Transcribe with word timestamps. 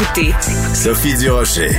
Écoutez 0.00 0.32
Sophie 0.74 1.16
Durocher. 1.16 1.70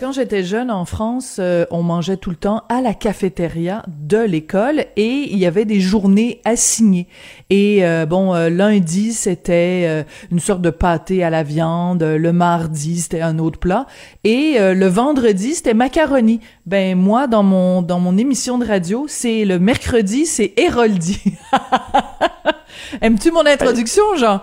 Quand 0.00 0.12
j'étais 0.12 0.42
jeune 0.42 0.70
en 0.70 0.84
France, 0.84 1.36
euh, 1.38 1.64
on 1.70 1.82
mangeait 1.82 2.18
tout 2.18 2.28
le 2.28 2.36
temps 2.36 2.64
à 2.68 2.82
la 2.82 2.92
cafétéria 2.92 3.84
de 3.88 4.18
l'école 4.18 4.84
et 4.96 5.28
il 5.30 5.38
y 5.38 5.46
avait 5.46 5.64
des 5.64 5.80
journées 5.80 6.42
assignées. 6.44 7.06
Et 7.48 7.86
euh, 7.86 8.04
bon, 8.04 8.34
euh, 8.34 8.50
lundi 8.50 9.14
c'était 9.14 10.04
une 10.30 10.40
sorte 10.40 10.60
de 10.60 10.68
pâté 10.68 11.24
à 11.24 11.30
la 11.30 11.42
viande, 11.42 12.02
le 12.02 12.32
mardi 12.32 13.00
c'était 13.00 13.22
un 13.22 13.38
autre 13.38 13.58
plat 13.58 13.86
et 14.24 14.56
le 14.58 14.86
vendredi 14.86 15.54
c'était 15.54 15.72
macaroni. 15.72 16.40
Ben 16.66 16.98
moi 16.98 17.28
dans 17.28 17.42
mon 17.42 17.80
dans 17.80 17.98
mon 17.98 18.18
émission 18.18 18.58
de 18.58 18.66
radio, 18.66 19.06
c'est 19.08 19.46
le 19.46 19.58
mercredi, 19.58 20.26
c'est 20.26 20.52
Héroldi. 20.58 21.22
Aimes-tu 23.00 23.30
mon 23.30 23.46
introduction, 23.46 24.02
Jean? 24.16 24.42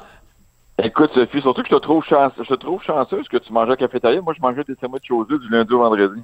Écoute, 0.83 1.11
Sophie, 1.13 1.41
surtout 1.41 1.61
que 1.61 1.67
je 1.69 1.75
te 1.75 1.81
trouve, 1.81 2.03
chance, 2.05 2.31
je 2.37 2.43
te 2.43 2.53
trouve 2.53 2.81
chanceuse 2.83 3.27
que 3.27 3.37
tu 3.37 3.51
manges 3.51 3.67
à 3.67 3.71
la 3.71 3.77
cafétéria. 3.77 4.21
Moi, 4.21 4.33
je 4.35 4.41
mangeais 4.41 4.63
des 4.67 4.75
sandwichs 4.79 5.07
chaussés 5.07 5.37
du 5.39 5.49
lundi 5.49 5.73
au 5.73 5.79
vendredi. 5.79 6.21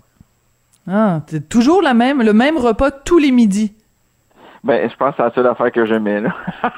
Ah, 0.90 1.22
c'est 1.28 1.50
toujours 1.50 1.82
la 1.82 1.94
même, 1.94 2.22
le 2.22 2.34
même 2.34 2.58
repas 2.58 2.92
tous 2.92 3.18
les 3.18 3.32
midis. 3.32 3.74
Ben, 4.64 4.90
je 4.90 4.96
pense 4.96 5.12
que 5.12 5.18
c'est 5.18 5.24
la 5.24 5.34
seule 5.34 5.48
affaire 5.48 5.72
que 5.72 5.86
j'aimais, 5.86 6.22
là. 6.22 6.30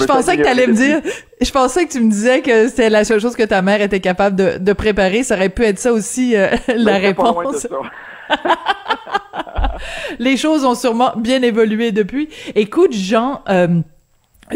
je 0.00 0.04
pensais 0.06 0.36
que 0.36 0.42
tu 0.42 0.48
allais 0.48 0.66
me 0.66 0.72
dire, 0.72 1.00
je 1.40 1.50
pensais 1.50 1.86
que 1.86 1.92
tu 1.92 2.00
me 2.00 2.08
disais 2.08 2.40
que 2.40 2.68
c'était 2.68 2.88
la 2.88 3.04
seule 3.04 3.20
chose 3.20 3.36
que 3.36 3.42
ta 3.42 3.60
mère 3.60 3.82
était 3.82 4.00
capable 4.00 4.36
de, 4.36 4.58
de 4.58 4.72
préparer. 4.72 5.24
Ça 5.24 5.34
aurait 5.34 5.50
pu 5.50 5.64
être 5.64 5.78
ça 5.78 5.92
aussi, 5.92 6.36
euh, 6.36 6.48
la 6.68 6.92
Ben, 6.92 7.02
réponse. 7.02 7.66
Les 10.18 10.36
choses 10.36 10.64
ont 10.64 10.74
sûrement 10.74 11.12
bien 11.16 11.42
évolué 11.42 11.92
depuis. 11.92 12.28
Écoute, 12.54 12.92
Jean, 12.92 13.42
euh, 13.48 13.80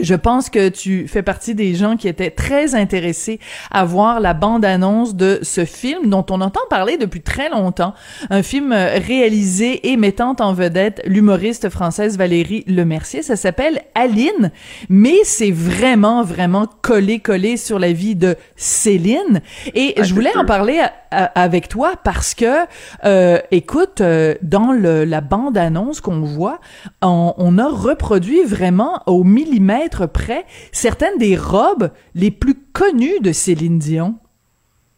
je 0.01 0.15
pense 0.15 0.51
que 0.51 0.69
tu 0.69 1.09
fais 1.09 1.23
partie 1.23 1.55
des 1.55 1.75
gens 1.75 1.97
qui 1.97 2.09
étaient 2.09 2.31
très 2.31 2.75
intéressés 2.75 3.39
à 3.71 3.85
voir 3.85 4.21
la 4.21 4.35
bande-annonce 4.35 5.15
de 5.15 5.39
ce 5.43 5.65
film 5.65 6.09
dont 6.11 6.25
on 6.31 6.41
entend 6.41 6.61
parler 6.71 6.97
depuis 6.97 7.21
très 7.21 7.49
longtemps. 7.49 7.95
Un 8.31 8.43
film 8.43 8.73
euh, 8.73 8.99
réalisé 8.99 9.91
et 9.91 9.97
mettant 9.97 10.37
en 10.41 10.53
vedette 10.53 11.03
l'humoriste 11.07 11.69
française 11.71 12.17
Valérie 12.19 12.65
Lemercier. 12.67 13.23
Ça 13.23 13.37
s'appelle 13.37 13.83
Aline, 13.95 14.51
mais 14.89 15.17
c'est 15.25 15.51
vraiment, 15.51 16.23
vraiment 16.23 16.67
collé-collé 16.83 17.57
sur 17.57 17.79
la 17.79 17.93
vie 17.93 18.15
de 18.17 18.37
Céline. 18.57 19.41
Et 19.75 19.95
Ah, 19.99 20.03
je 20.03 20.15
voulais 20.15 20.31
c'est 20.33 20.39
en 20.39 20.45
parler 20.45 20.79
à- 20.79 20.93
avec 21.11 21.69
toi 21.69 21.93
parce 22.03 22.35
que, 22.35 22.67
euh, 23.05 23.39
écoute, 23.51 24.01
euh, 24.01 24.35
dans 24.43 24.73
le, 24.73 25.05
la 25.05 25.21
bande-annonce 25.21 26.01
qu'on 26.01 26.21
voit, 26.21 26.61
on, 27.03 27.59
a 27.59 27.69
reproduit 27.69 28.45
vraiment 28.45 29.03
au 29.07 29.25
millimètre 29.25 30.11
près 30.11 30.45
certaines 30.73 31.19
des 31.19 31.37
robes 31.37 31.91
les 32.15 32.31
plus 32.31 32.55
connues 32.73 33.21
de 33.21 33.33
Céline 33.33 33.79
Dion. 33.79 34.17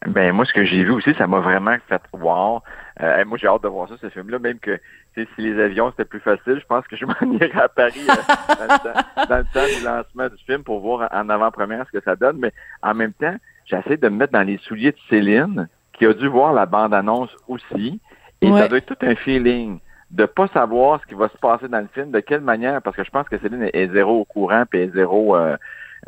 Ben, 0.06 0.32
moi, 0.32 0.44
ce 0.44 0.52
que 0.52 0.64
j'ai 0.64 0.84
vu 0.84 0.90
aussi, 0.92 1.12
ça 1.14 1.26
m'a 1.26 1.40
vraiment 1.40 1.76
fait 1.88 2.02
voir. 2.12 2.62
Euh, 3.00 3.24
moi, 3.24 3.38
j'ai 3.40 3.48
hâte 3.48 3.62
de 3.62 3.68
voir 3.68 3.88
ça, 3.88 3.94
ce 4.00 4.08
film-là, 4.08 4.38
même 4.38 4.58
que 4.58 4.78
si 5.14 5.42
les 5.42 5.60
avions, 5.60 5.90
c'était 5.90 6.04
plus 6.04 6.20
facile, 6.20 6.58
je 6.60 6.66
pense 6.66 6.86
que 6.86 6.96
je 6.96 7.04
m'en 7.04 7.14
irais 7.32 7.60
à 7.60 7.68
Paris 7.68 8.06
euh, 8.08 8.54
dans, 8.54 8.74
le 8.74 8.78
temps, 8.78 9.26
dans 9.28 9.38
le 9.38 9.44
temps 9.52 9.78
du 9.78 9.84
lancement 9.84 10.28
du 10.28 10.44
film 10.44 10.62
pour 10.62 10.80
voir 10.80 11.08
en 11.12 11.28
avant-première 11.28 11.86
ce 11.86 11.98
que 11.98 12.04
ça 12.04 12.16
donne. 12.16 12.38
Mais 12.38 12.52
en 12.82 12.94
même 12.94 13.12
temps, 13.12 13.36
j'essaie 13.66 13.96
de 13.96 14.08
me 14.08 14.16
mettre 14.16 14.32
dans 14.32 14.42
les 14.42 14.58
souliers 14.58 14.92
de 14.92 14.98
Céline, 15.08 15.68
qui 15.98 16.06
a 16.06 16.12
dû 16.14 16.28
voir 16.28 16.52
la 16.52 16.66
bande-annonce 16.66 17.34
aussi. 17.48 18.00
Et 18.40 18.50
Ouais. 18.50 18.60
ça 18.60 18.68
doit 18.68 18.78
être 18.78 18.94
tout 18.94 19.06
un 19.06 19.16
feeling 19.16 19.78
de 20.10 20.24
pas 20.24 20.46
savoir 20.48 21.00
ce 21.02 21.06
qui 21.06 21.14
va 21.14 21.28
se 21.28 21.36
passer 21.36 21.68
dans 21.68 21.80
le 21.80 21.88
film, 21.92 22.10
de 22.10 22.20
quelle 22.20 22.40
manière, 22.40 22.80
parce 22.80 22.96
que 22.96 23.04
je 23.04 23.10
pense 23.10 23.28
que 23.28 23.38
Céline 23.38 23.64
est, 23.64 23.74
est 23.74 23.92
zéro 23.92 24.20
au 24.20 24.24
courant, 24.24 24.64
puis 24.68 24.80
est 24.80 24.94
zéro, 24.94 25.36
euh, 25.36 25.56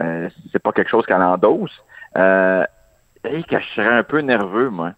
euh, 0.01 0.29
c'est 0.53 0.63
pas 0.63 0.73
quelque 0.73 0.89
chose 0.89 1.05
qu'elle 1.05 1.21
endosse. 1.23 1.85
Euh, 2.17 2.65
et 3.25 3.43
que 3.43 3.59
je 3.59 3.67
serais 3.75 3.99
un 3.99 4.03
peu 4.03 4.21
nerveux, 4.21 4.71
moi. 4.71 4.93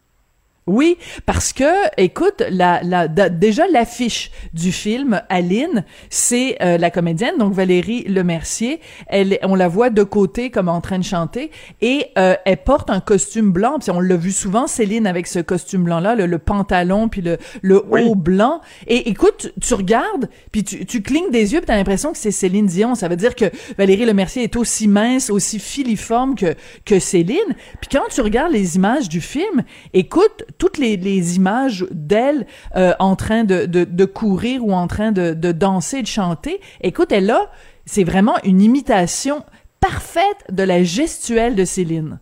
Oui, 0.69 0.97
parce 1.27 1.53
que, 1.53 1.65
écoute, 1.97 2.43
la, 2.49 2.81
la, 2.85 3.09
da- 3.09 3.29
déjà 3.29 3.67
l'affiche 3.67 4.31
du 4.55 4.71
film 4.71 5.21
Aline, 5.29 5.85
c'est 6.09 6.57
euh, 6.63 6.79
la 6.79 6.91
comédienne, 6.93 7.37
donc 7.37 7.53
Valérie 7.53 8.05
Lemercier. 8.05 8.81
Elle, 9.09 9.39
on 9.43 9.57
la 9.57 9.67
voit 9.67 9.91
de 9.91 10.05
côté 10.05 10.51
comme 10.51 10.69
en 10.69 10.81
train 10.81 11.01
de 11.01 11.05
chanter 11.05 11.51
et 11.81 12.07
euh, 12.17 12.37
elle 12.45 12.59
porte 12.59 12.91
un 12.91 13.01
costume 13.01 13.51
blanc. 13.51 13.79
Puis 13.81 13.91
on 13.91 13.99
l'a 13.99 14.15
vu 14.17 14.31
souvent, 14.31 14.69
Céline 14.69 15.09
avec 15.09 15.27
ce 15.27 15.41
costume 15.41 15.83
blanc-là, 15.83 16.15
le, 16.15 16.27
le 16.27 16.39
pantalon 16.39 17.09
puis 17.09 17.23
le, 17.23 17.39
le 17.61 17.83
Oui. 17.89 18.03
haut 18.05 18.15
blanc. 18.15 18.61
Et 18.87 19.09
écoute, 19.11 19.53
tu 19.61 19.75
regardes 19.75 20.29
puis 20.53 20.63
tu, 20.63 20.87
tu 20.87 21.03
clignes 21.03 21.31
des 21.33 21.55
yeux 21.55 21.59
puis 21.59 21.67
t'as 21.67 21.77
l'impression 21.77 22.13
que 22.13 22.19
c'est 22.19 22.31
Céline 22.31 22.67
Dion. 22.67 22.95
Ça 22.95 23.09
veut 23.09 23.17
dire 23.17 23.35
que 23.35 23.47
Valérie 23.79 24.05
Lemercier 24.07 24.45
est 24.45 24.55
aussi 24.55 24.87
mince, 24.87 25.29
aussi 25.29 25.59
filiforme 25.59 26.37
que 26.37 26.55
que 26.85 27.01
Céline. 27.01 27.39
Puis 27.81 27.89
quand 27.91 28.05
tu 28.15 28.21
regardes 28.21 28.53
les 28.53 28.77
images 28.77 29.09
du 29.09 29.21
film, 29.21 29.65
écoute 29.93 30.45
toutes 30.59 30.79
les, 30.79 30.97
les 30.97 31.37
images 31.37 31.85
d'elle 31.91 32.47
euh, 32.77 32.93
en 32.99 33.17
train 33.17 33.45
de, 33.45 33.67
de, 33.67 33.85
de 33.85 34.05
courir 34.05 34.65
ou 34.65 34.73
en 34.73 34.87
train 34.87 35.13
de, 35.13 35.35
de 35.35 35.53
danser, 35.53 36.03
de 36.03 36.07
chanter. 36.07 36.61
Écoute, 36.81 37.13
elle 37.13 37.31
a, 37.31 37.51
c'est 37.87 38.05
vraiment 38.05 38.35
une 38.45 38.61
imitation 38.61 39.45
parfaite 39.81 40.45
de 40.51 40.63
la 40.63 40.83
gestuelle 40.83 41.55
de 41.57 41.65
Céline. 41.65 42.21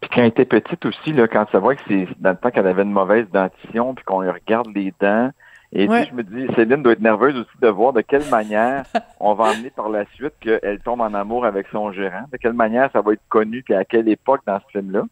Puis 0.00 0.10
quand 0.14 0.20
elle 0.20 0.28
était 0.28 0.44
petite 0.44 0.84
aussi, 0.86 1.12
là, 1.12 1.26
quand 1.26 1.46
ça 1.50 1.58
voit 1.58 1.74
que 1.74 1.82
c'est 1.88 2.06
dans 2.20 2.30
le 2.30 2.36
temps 2.36 2.50
qu'elle 2.50 2.66
avait 2.66 2.82
une 2.82 2.92
mauvaise 2.92 3.26
dentition, 3.32 3.94
puis 3.94 4.04
qu'on 4.04 4.20
lui 4.20 4.30
regarde 4.30 4.68
les 4.74 4.92
dents, 5.00 5.30
et 5.72 5.88
Ouais. 5.88 6.02
puis 6.02 6.10
je 6.10 6.16
me 6.16 6.22
dis, 6.22 6.54
Céline 6.54 6.82
doit 6.82 6.92
être 6.92 7.00
nerveuse 7.00 7.34
aussi 7.36 7.58
de 7.60 7.66
voir 7.68 7.92
de 7.92 8.00
quelle 8.00 8.24
manière 8.30 8.84
on 9.20 9.34
va 9.34 9.50
emmener 9.50 9.70
par 9.70 9.88
la 9.88 10.04
suite 10.14 10.34
qu'elle 10.40 10.78
tombe 10.84 11.00
en 11.00 11.12
amour 11.12 11.44
avec 11.44 11.66
son 11.72 11.90
gérant, 11.92 12.24
de 12.32 12.36
quelle 12.36 12.52
manière 12.52 12.88
ça 12.92 13.00
va 13.00 13.14
être 13.14 13.22
connu, 13.28 13.62
puis 13.64 13.74
à 13.74 13.84
quelle 13.84 14.08
époque 14.08 14.42
dans 14.46 14.60
ce 14.60 14.78
film-là. 14.78 15.02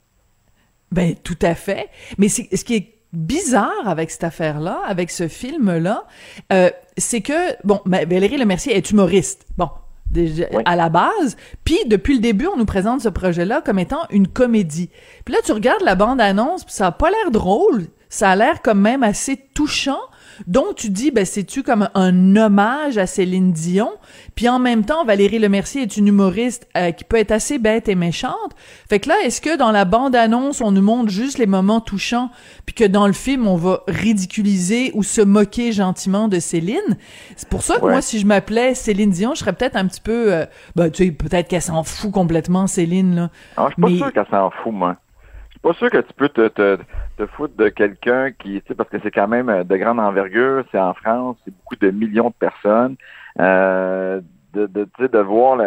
Ben 0.92 1.14
tout 1.22 1.38
à 1.42 1.54
fait. 1.54 1.88
Mais 2.18 2.28
c'est 2.28 2.54
ce 2.56 2.64
qui 2.64 2.74
est 2.74 2.94
bizarre 3.12 3.86
avec 3.86 4.10
cette 4.10 4.24
affaire-là, 4.24 4.80
avec 4.86 5.10
ce 5.10 5.28
film-là, 5.28 6.04
euh, 6.52 6.70
c'est 6.98 7.20
que 7.20 7.54
bon, 7.64 7.80
ben, 7.86 8.08
Valérie 8.08 8.36
Lemercier 8.38 8.76
est 8.76 8.90
humoriste. 8.90 9.46
Bon. 9.56 9.68
Déjà, 10.10 10.44
Oui. 10.52 10.62
à 10.66 10.76
la 10.76 10.90
base, 10.90 11.36
puis 11.64 11.78
depuis 11.86 12.14
le 12.14 12.20
début, 12.20 12.46
on 12.46 12.56
nous 12.56 12.66
présente 12.66 13.00
ce 13.00 13.08
projet-là 13.08 13.62
comme 13.62 13.80
étant 13.80 14.02
une 14.10 14.28
comédie. 14.28 14.90
Puis 15.24 15.34
là, 15.34 15.40
tu 15.44 15.50
regardes 15.50 15.82
la 15.82 15.96
bande-annonce, 15.96 16.64
puis 16.64 16.74
ça 16.74 16.86
a 16.88 16.92
pas 16.92 17.10
l'air 17.10 17.32
drôle, 17.32 17.86
ça 18.08 18.30
a 18.30 18.36
l'air 18.36 18.62
quand 18.62 18.76
même 18.76 19.02
assez 19.02 19.36
touchant. 19.54 19.98
Donc 20.46 20.74
tu 20.76 20.90
dis, 20.90 21.10
ben 21.10 21.24
c'est-tu 21.24 21.62
comme 21.62 21.88
un 21.94 22.36
hommage 22.36 22.98
à 22.98 23.06
Céline 23.06 23.52
Dion, 23.52 23.90
puis 24.34 24.48
en 24.48 24.58
même 24.58 24.84
temps, 24.84 25.04
Valérie 25.04 25.38
Lemercier 25.38 25.82
est 25.82 25.96
une 25.96 26.08
humoriste 26.08 26.66
euh, 26.76 26.90
qui 26.90 27.04
peut 27.04 27.16
être 27.16 27.32
assez 27.32 27.58
bête 27.58 27.88
et 27.88 27.94
méchante. 27.94 28.52
Fait 28.88 28.98
que 29.00 29.08
là, 29.08 29.14
est-ce 29.24 29.40
que 29.40 29.56
dans 29.56 29.70
la 29.70 29.84
bande-annonce, 29.84 30.60
on 30.60 30.70
nous 30.72 30.82
montre 30.82 31.10
juste 31.10 31.38
les 31.38 31.46
moments 31.46 31.80
touchants, 31.80 32.30
puis 32.66 32.74
que 32.74 32.84
dans 32.84 33.06
le 33.06 33.12
film, 33.12 33.46
on 33.46 33.56
va 33.56 33.80
ridiculiser 33.88 34.90
ou 34.94 35.02
se 35.02 35.20
moquer 35.20 35.72
gentiment 35.72 36.28
de 36.28 36.38
Céline? 36.40 36.96
C'est 37.36 37.48
pour 37.48 37.62
ça 37.62 37.78
que 37.78 37.84
Ouais. 37.84 37.92
moi, 37.92 38.00
si 38.02 38.18
je 38.18 38.26
m'appelais 38.26 38.74
Céline 38.74 39.10
Dion, 39.10 39.34
je 39.34 39.40
serais 39.40 39.52
peut-être 39.52 39.76
un 39.76 39.86
petit 39.86 40.00
peu... 40.00 40.32
euh, 40.32 40.46
ben, 40.76 40.90
tu 40.90 41.04
sais, 41.06 41.10
peut-être 41.12 41.48
qu'elle 41.48 41.62
s'en 41.62 41.82
fout 41.82 42.10
complètement, 42.10 42.66
Céline, 42.66 43.14
là. 43.14 43.30
Alors, 43.56 43.70
je 43.70 43.74
suis 43.74 43.82
pas 43.82 43.88
Mais- 43.88 43.96
sûr 43.98 44.12
qu'elle 44.12 44.26
s'en 44.30 44.50
fout, 44.62 44.72
moi. 44.72 44.96
Pas 45.64 45.72
sûr 45.72 45.88
que 45.88 45.96
tu 45.96 46.12
peux 46.12 46.28
te, 46.28 46.46
te, 46.48 46.78
te 47.16 47.24
foutre 47.24 47.56
de 47.56 47.70
quelqu'un 47.70 48.32
qui, 48.32 48.60
tu 48.60 48.68
sais, 48.68 48.74
parce 48.74 48.90
que 48.90 48.98
c'est 49.02 49.10
quand 49.10 49.28
même 49.28 49.48
euh, 49.48 49.64
de 49.64 49.76
grande 49.78 49.98
envergure, 49.98 50.62
c'est 50.70 50.78
en 50.78 50.92
France, 50.92 51.38
c'est 51.42 51.54
beaucoup 51.56 51.76
de 51.76 51.90
millions 51.90 52.28
de 52.28 52.34
personnes. 52.34 52.96
Euh, 53.40 54.20
de, 54.52 54.66
de, 54.66 54.86
de 55.06 55.18
voir 55.18 55.58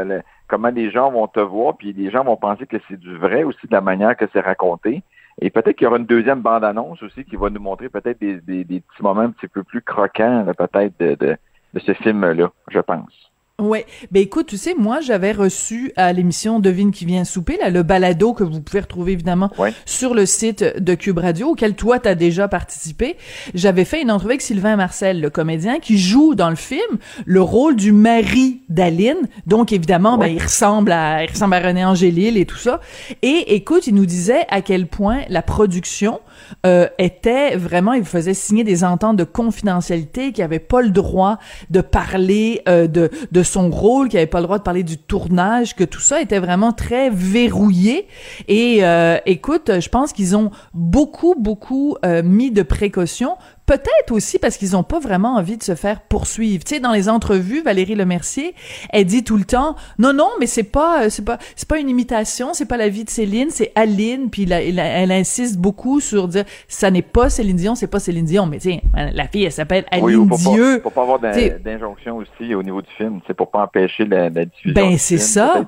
comment 0.48 0.70
les 0.70 0.92
gens 0.92 1.12
vont 1.12 1.28
te 1.28 1.40
voir, 1.40 1.76
puis 1.78 1.94
les 1.94 2.12
gens 2.12 2.24
vont 2.24 2.38
penser 2.38 2.68
que 2.68 2.78
c'est 2.88 3.00
du 3.00 3.18
vrai 3.18 3.44
aussi 3.44 3.66
de 3.66 3.74
la 3.74 3.82
manière 3.82 4.16
que 4.16 4.26
c'est 4.32 4.40
raconté. 4.40 5.02
Et 5.42 5.50
peut-être 5.50 5.76
qu'il 5.76 5.86
y 5.86 5.88
aura 5.88 5.98
une 5.98 6.06
deuxième 6.06 6.42
bande-annonce 6.42 7.02
aussi 7.02 7.26
qui 7.26 7.36
va 7.36 7.50
nous 7.50 7.60
montrer 7.60 7.90
peut-être 7.90 8.20
des, 8.20 8.40
des, 8.42 8.64
des 8.64 8.82
petits 8.82 9.02
moments 9.02 9.22
un 9.22 9.32
petit 9.32 9.48
peu 9.48 9.64
plus 9.64 9.82
croquants, 9.82 10.46
peut-être, 10.56 10.94
de, 11.00 11.16
de, 11.16 11.38
de 11.74 11.80
ce 11.80 11.94
film-là, 11.94 12.52
je 12.70 12.80
pense. 12.80 13.32
Ouais, 13.60 13.88
ben 14.12 14.22
écoute, 14.22 14.46
tu 14.46 14.56
sais, 14.58 14.76
moi 14.78 15.00
j'avais 15.02 15.32
reçu 15.32 15.92
à 15.96 16.14
l'émission 16.14 16.60
Devine 16.60 16.92
qui 16.92 17.06
vient 17.06 17.24
souper, 17.24 17.58
là, 17.60 17.72
le 17.72 17.82
balado 17.82 18.34
que 18.34 18.44
vous 18.44 18.62
pouvez 18.62 18.82
retrouver 18.82 19.14
évidemment 19.14 19.50
Ouais. 19.58 19.74
sur 19.84 20.14
le 20.14 20.28
site 20.28 20.64
de 20.80 20.94
Cube 20.94 21.18
Radio, 21.18 21.48
auquel 21.48 21.74
toi 21.74 21.98
t'as 21.98 22.14
déjà 22.14 22.48
participé. 22.48 23.18
J'avais 23.56 23.84
fait 23.84 24.04
une 24.04 24.12
entrevue 24.12 24.34
avec 24.34 24.44
Sylvain 24.44 24.76
Marcel, 24.76 25.22
le 25.22 25.32
comédien, 25.32 25.80
qui 25.80 25.98
joue 25.98 26.36
dans 26.36 26.52
le 26.52 26.56
film 26.56 27.00
le 27.26 27.42
rôle 27.42 27.76
du 27.76 27.92
mari 27.94 28.62
d'Aline. 28.70 29.28
Donc 29.48 29.74
évidemment, 29.74 30.20
ben 30.20 30.28
il 30.28 30.40
ressemble 30.40 30.92
à, 30.92 31.24
il 31.24 31.32
ressemble 31.32 31.56
à 31.56 31.60
René 31.60 31.84
Angélil 31.84 32.38
et 32.38 32.46
tout 32.46 32.58
ça. 32.58 32.80
Et 33.24 33.56
écoute, 33.56 33.88
il 33.88 33.96
nous 33.96 34.06
disait 34.06 34.46
à 34.52 34.62
quel 34.62 34.86
point 34.86 35.22
la 35.30 35.42
production 35.42 36.20
euh, 36.68 36.88
était 37.00 37.56
vraiment, 37.56 37.94
il 37.94 38.06
faisait 38.06 38.36
signer 38.36 38.64
des 38.64 38.84
ententes 38.84 39.18
de 39.18 39.24
confidentialité, 39.24 40.32
qu'il 40.32 40.44
avait 40.44 40.60
pas 40.60 40.84
le 40.84 40.92
droit 40.92 41.40
de 41.72 41.82
parler 41.82 42.62
euh, 42.70 42.86
de, 42.86 43.10
de 43.32 43.47
son 43.48 43.70
rôle, 43.70 44.10
qu'il 44.10 44.18
avait 44.18 44.28
pas 44.28 44.40
le 44.40 44.46
droit 44.46 44.58
de 44.58 44.64
parler 44.64 44.84
du 44.84 44.98
tournage, 44.98 45.76
que 45.76 45.84
tout 45.84 46.00
ça 46.00 46.22
était 46.22 46.40
vraiment 46.40 46.74
très 46.74 47.10
verrouillé. 47.10 48.08
Et 48.48 48.84
euh, 48.84 49.18
écoute, 49.26 49.72
je 49.80 49.90
pense 49.90 50.14
qu'ils 50.14 50.36
ont 50.36 50.52
beaucoup, 50.74 51.36
beaucoup 51.38 51.98
euh, 52.06 52.22
mis 52.24 52.52
de 52.52 52.62
précautions 52.62 53.38
Peut-être 53.68 54.12
aussi 54.12 54.40
parce 54.40 54.56
qu'ils 54.56 54.78
ont 54.78 54.84
pas 54.84 55.00
vraiment 55.00 55.36
envie 55.36 55.58
de 55.58 55.64
se 55.64 55.76
faire 55.76 56.00
poursuivre. 56.00 56.64
Tu 56.64 56.76
sais, 56.76 56.80
dans 56.80 56.94
les 56.94 57.10
entrevues, 57.10 57.62
Valérie 57.62 57.96
Lemercier, 57.96 58.56
elle 58.92 59.04
dit 59.04 59.26
tout 59.26 59.36
le 59.36 59.44
temps, 59.44 59.76
non, 60.00 60.14
non, 60.14 60.30
mais 60.40 60.48
c'est 60.48 60.64
pas, 60.64 61.04
euh, 61.04 61.10
c'est 61.10 61.26
pas, 61.26 61.38
c'est 61.58 61.68
pas 61.68 61.78
une 61.78 61.90
imitation, 61.90 62.54
c'est 62.54 62.66
pas 62.66 62.78
la 62.78 62.88
vie 62.88 63.04
de 63.04 63.10
Céline, 63.10 63.50
c'est 63.50 63.74
Aline. 63.76 64.30
Puis 64.30 64.50
elle, 64.50 65.12
insiste 65.12 65.58
beaucoup 65.58 66.00
sur 66.00 66.30
dire, 66.30 66.46
ça 66.70 66.90
n'est 66.92 67.02
pas 67.02 67.30
Céline 67.30 67.58
Dion, 67.58 67.76
c'est 67.76 67.88
pas 67.88 68.00
Céline 68.00 68.24
Dion. 68.24 68.46
Mais 68.46 68.60
tiens, 68.60 68.80
la 68.96 69.28
fille, 69.28 69.44
elle 69.44 69.52
s'appelle 69.52 69.84
Aline 69.92 70.16
oui, 70.16 70.28
pour 70.30 70.38
Dieu. 70.38 70.78
Pas, 70.78 70.84
pour 70.84 70.94
pas 70.94 71.02
avoir 71.02 71.20
d'injonction 71.20 72.16
aussi 72.16 72.56
au 72.56 72.64
niveau 72.64 72.82
du 72.82 72.90
film. 72.98 73.20
C'est 73.28 73.34
pour 73.34 73.52
pas 73.52 73.64
empêcher 73.64 74.06
la, 74.06 74.30
diffusion. 74.30 74.74
Ben, 74.74 74.98
c'est 74.98 75.18
ça 75.18 75.66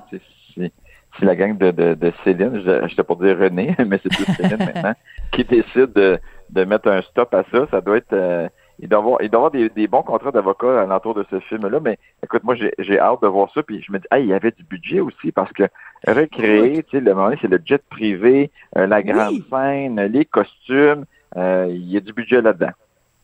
c'est 1.18 1.26
la 1.26 1.36
gang 1.36 1.56
de, 1.56 1.70
de, 1.70 2.12
Céline, 2.24 2.62
j'étais 2.88 3.02
pour 3.02 3.16
dire 3.16 3.38
René, 3.38 3.74
mais 3.86 3.98
c'est 4.02 4.08
plus 4.08 4.24
Céline 4.34 4.58
maintenant, 4.74 4.94
qui 5.32 5.44
décide 5.44 5.92
de, 5.94 6.18
de 6.52 6.64
mettre 6.64 6.88
un 6.88 7.02
stop 7.02 7.32
à 7.34 7.44
ça. 7.52 7.66
Ça 7.70 7.80
doit 7.80 7.96
être 7.96 8.12
euh, 8.12 8.48
il 8.80 8.88
doit 8.88 8.98
avoir, 8.98 9.22
il 9.22 9.28
doit 9.28 9.38
avoir 9.38 9.50
des, 9.50 9.68
des 9.68 9.86
bons 9.86 10.02
contrats 10.02 10.30
d'avocat 10.30 10.86
l'entour 10.86 11.14
de 11.14 11.24
ce 11.30 11.38
film-là, 11.40 11.80
mais 11.80 11.98
écoute, 12.22 12.42
moi 12.44 12.54
j'ai 12.54 12.98
hâte 12.98 13.22
de 13.22 13.26
voir 13.26 13.50
ça, 13.52 13.62
puis 13.62 13.82
je 13.82 13.92
me 13.92 13.98
dis, 13.98 14.06
ah, 14.10 14.18
il 14.18 14.26
y 14.26 14.32
avait 14.32 14.52
du 14.52 14.64
budget 14.64 15.00
aussi, 15.00 15.32
parce 15.32 15.52
que 15.52 15.64
recréer, 16.06 16.82
tu 16.84 16.90
sais, 16.92 17.00
le 17.00 17.14
moment 17.14 17.34
c'est 17.40 17.48
le 17.48 17.60
jet 17.64 17.82
privé, 17.90 18.50
euh, 18.76 18.86
la 18.86 19.02
grande 19.02 19.42
scène, 19.50 20.00
les 20.00 20.24
costumes, 20.24 21.04
euh, 21.36 21.66
il 21.68 21.90
y 21.90 21.96
a 21.96 22.00
du 22.00 22.12
budget 22.12 22.40
là-dedans. 22.40 22.72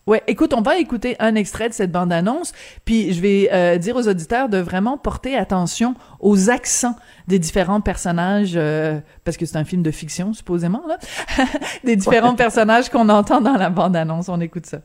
Ouais, 0.06 0.23
écoute, 0.29 0.55
on 0.55 0.61
va 0.61 0.79
écouter 0.79 1.17
un 1.19 1.35
extrait 1.35 1.69
de 1.69 1.75
cette 1.75 1.91
bande-annonce, 1.91 2.53
puis 2.85 3.12
je 3.12 3.20
vais 3.20 3.49
euh, 3.53 3.76
dire 3.76 3.97
aux 3.97 4.06
auditeurs 4.06 4.49
de 4.49 4.58
vraiment 4.58 4.97
porter 4.97 5.37
attention 5.37 5.97
aux 6.20 6.49
accents 6.49 6.94
des 7.26 7.41
différents 7.41 7.81
personnages, 7.81 8.53
euh, 8.55 9.00
parce 9.25 9.37
que 9.37 9.47
c'est 9.47 9.56
un 9.56 9.64
film 9.64 9.82
de 9.82 9.91
fiction, 9.91 10.32
supposément, 10.32 10.85
là, 10.87 10.99
des 11.85 11.97
différents 11.97 12.37
personnages 12.37 12.88
qu'on 12.88 13.08
entend 13.08 13.41
dans 13.41 13.56
la 13.56 13.69
bande-annonce. 13.69 14.29
On 14.29 14.41
écoute 14.41 14.67
ça. 14.67 14.79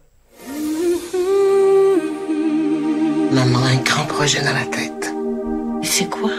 Maman 3.31 3.59
a 3.59 3.69
un 3.69 3.83
grand 3.83 4.06
projet 4.06 4.41
dans 4.41 4.53
la 4.53 4.65
tête. 4.65 5.13
C'est 5.83 6.09
quoi? 6.09 6.31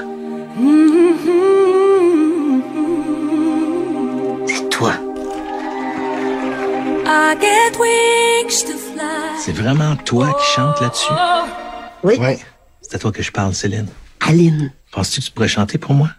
C'est 0.57 1.12
C'est 9.45 9.53
vraiment 9.53 9.97
toi 9.97 10.33
qui 10.39 10.47
chantes 10.53 10.81
là-dessus? 10.81 11.13
Oui. 12.05 12.15
Oui. 12.21 12.39
C'est 12.81 12.95
à 12.95 12.99
toi 12.99 13.11
que 13.11 13.23
je 13.23 13.33
parle, 13.33 13.55
Céline. 13.55 13.89
Aline. 14.21 14.73
Penses-tu 14.93 15.21
que 15.21 15.27
tu 15.27 15.33
pourrais 15.33 15.49
chanter 15.49 15.79
pour 15.79 15.95
moi? 15.95 16.11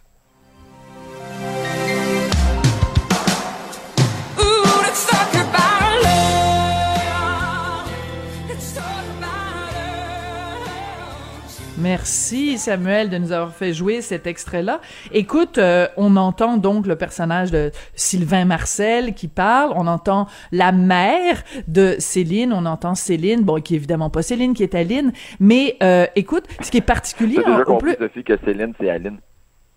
Merci 11.83 12.57
Samuel 12.57 13.09
de 13.09 13.17
nous 13.17 13.33
avoir 13.33 13.53
fait 13.53 13.73
jouer 13.73 13.99
cet 13.99 14.25
extrait-là. 14.25 14.79
Écoute, 15.11 15.57
euh, 15.57 15.85
on 15.97 16.15
entend 16.15 16.55
donc 16.55 16.87
le 16.87 16.95
personnage 16.95 17.51
de 17.51 17.71
Sylvain 17.93 18.45
Marcel 18.45 19.13
qui 19.13 19.27
parle, 19.27 19.73
on 19.75 19.87
entend 19.87 20.27
la 20.53 20.71
mère 20.71 21.43
de 21.67 21.97
Céline, 21.99 22.53
on 22.53 22.65
entend 22.65 22.95
Céline, 22.95 23.41
bon 23.41 23.61
qui 23.61 23.73
est 23.73 23.77
évidemment 23.77 24.09
pas 24.09 24.21
Céline, 24.21 24.53
qui 24.53 24.63
est 24.63 24.75
Aline, 24.75 25.11
mais 25.41 25.75
euh, 25.83 26.07
écoute, 26.15 26.45
ce 26.61 26.71
qui 26.71 26.77
est 26.77 26.81
particulier... 26.81 27.41
T'as 27.43 27.51
déjà 27.51 27.65
compris, 27.65 27.95
Sophie, 27.99 28.23
que 28.23 28.37
Céline, 28.45 28.73
c'est 28.79 28.89
Aline. 28.89 29.17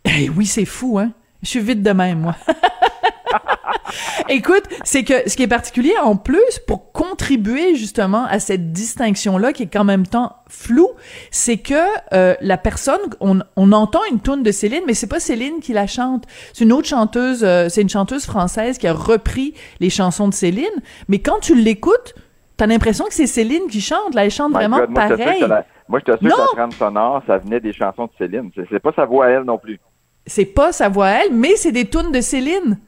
Eh 0.05 0.31
oui, 0.31 0.47
c'est 0.47 0.64
fou, 0.64 1.00
hein? 1.00 1.11
Je 1.43 1.49
suis 1.49 1.61
vite 1.61 1.82
de 1.82 1.91
même, 1.91 2.20
moi. 2.20 2.37
Écoute, 4.29 4.65
c'est 4.85 5.05
que 5.05 5.29
ce 5.29 5.37
qui 5.37 5.43
est 5.43 5.49
particulier 5.49 5.94
en 6.03 6.17
plus 6.17 6.61
pour 6.67 6.93
contribuer 6.93 7.75
justement 7.75 8.25
à 8.25 8.38
cette 8.38 8.73
distinction-là 8.73 9.53
qui 9.53 9.65
est 9.65 9.73
qu'en 9.73 9.85
même 9.85 10.06
temps 10.06 10.37
floue, 10.49 10.91
c'est 11.31 11.59
que 11.59 11.75
euh, 12.12 12.35
la 12.41 12.56
personne, 12.56 13.00
on, 13.21 13.41
on 13.56 13.73
entend 13.73 14.00
une 14.11 14.21
tourne 14.21 14.43
de 14.43 14.50
Céline, 14.50 14.83
mais 14.87 14.94
c'est 14.94 15.06
pas 15.06 15.21
Céline 15.21 15.61
qui 15.61 15.73
la 15.73 15.87
chante. 15.87 16.25
C'est 16.53 16.65
une 16.65 16.73
autre 16.73 16.88
chanteuse, 16.88 17.44
euh, 17.44 17.69
c'est 17.69 17.83
une 17.83 17.88
chanteuse 17.88 18.27
française 18.27 18.79
qui 18.79 18.87
a 18.87 18.93
repris 18.93 19.55
les 19.81 19.91
chansons 19.91 20.29
de 20.29 20.35
Céline. 20.35 20.65
Mais 21.09 21.19
quand 21.19 21.41
tu 21.41 21.55
l'écoutes, 21.55 22.15
t'as 22.56 22.67
l'impression 22.67 23.05
que 23.06 23.15
c'est 23.15 23.27
Céline 23.27 23.69
qui 23.69 23.81
chante. 23.81 24.15
Là, 24.15 24.25
elle 24.25 24.31
chante 24.31 24.53
vraiment 24.53 24.87
pareil. 24.94 25.44
moi, 25.88 26.00
je 26.00 26.05
t'assure 26.05 26.37
que 26.37 26.41
la 26.41 26.47
trame 26.53 26.73
sonore, 26.73 27.23
ça 27.27 27.38
venait 27.38 27.61
des 27.61 27.73
chansons 27.73 28.06
de 28.06 28.11
Céline. 28.19 28.50
C'est 28.71 28.81
pas 28.81 28.93
sa 28.94 29.05
voix 29.05 29.27
à 29.27 29.29
elle 29.31 29.43
non 29.43 29.59
plus. 29.59 29.81
C'est 30.27 30.47
pas 30.47 30.73
sa 30.73 30.88
voix 30.88 31.06
à 31.06 31.11
elle, 31.25 31.33
mais 31.33 31.55
c'est 31.56 31.73
des 31.73 31.88
tunes 31.88 32.11
de 32.12 32.21
Céline. 32.21 32.79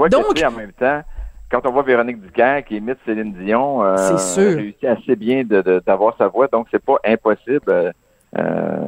Quoi 0.00 0.08
Donc, 0.08 0.42
en 0.42 0.50
même 0.52 0.72
temps, 0.72 1.02
quand 1.50 1.66
on 1.66 1.72
voit 1.72 1.82
Véronique 1.82 2.22
Ducaire 2.22 2.64
qui 2.64 2.76
imite 2.76 2.96
Céline 3.04 3.34
Dion, 3.34 3.84
euh, 3.84 4.16
réussit 4.34 4.84
assez 4.84 5.14
bien 5.14 5.44
d'avoir 5.44 6.16
sa 6.16 6.28
voix, 6.28 6.48
donc 6.48 6.68
c'est 6.70 6.82
pas 6.82 6.96
impossible. 7.04 7.68
Euh, 7.68 7.92
euh 8.38 8.78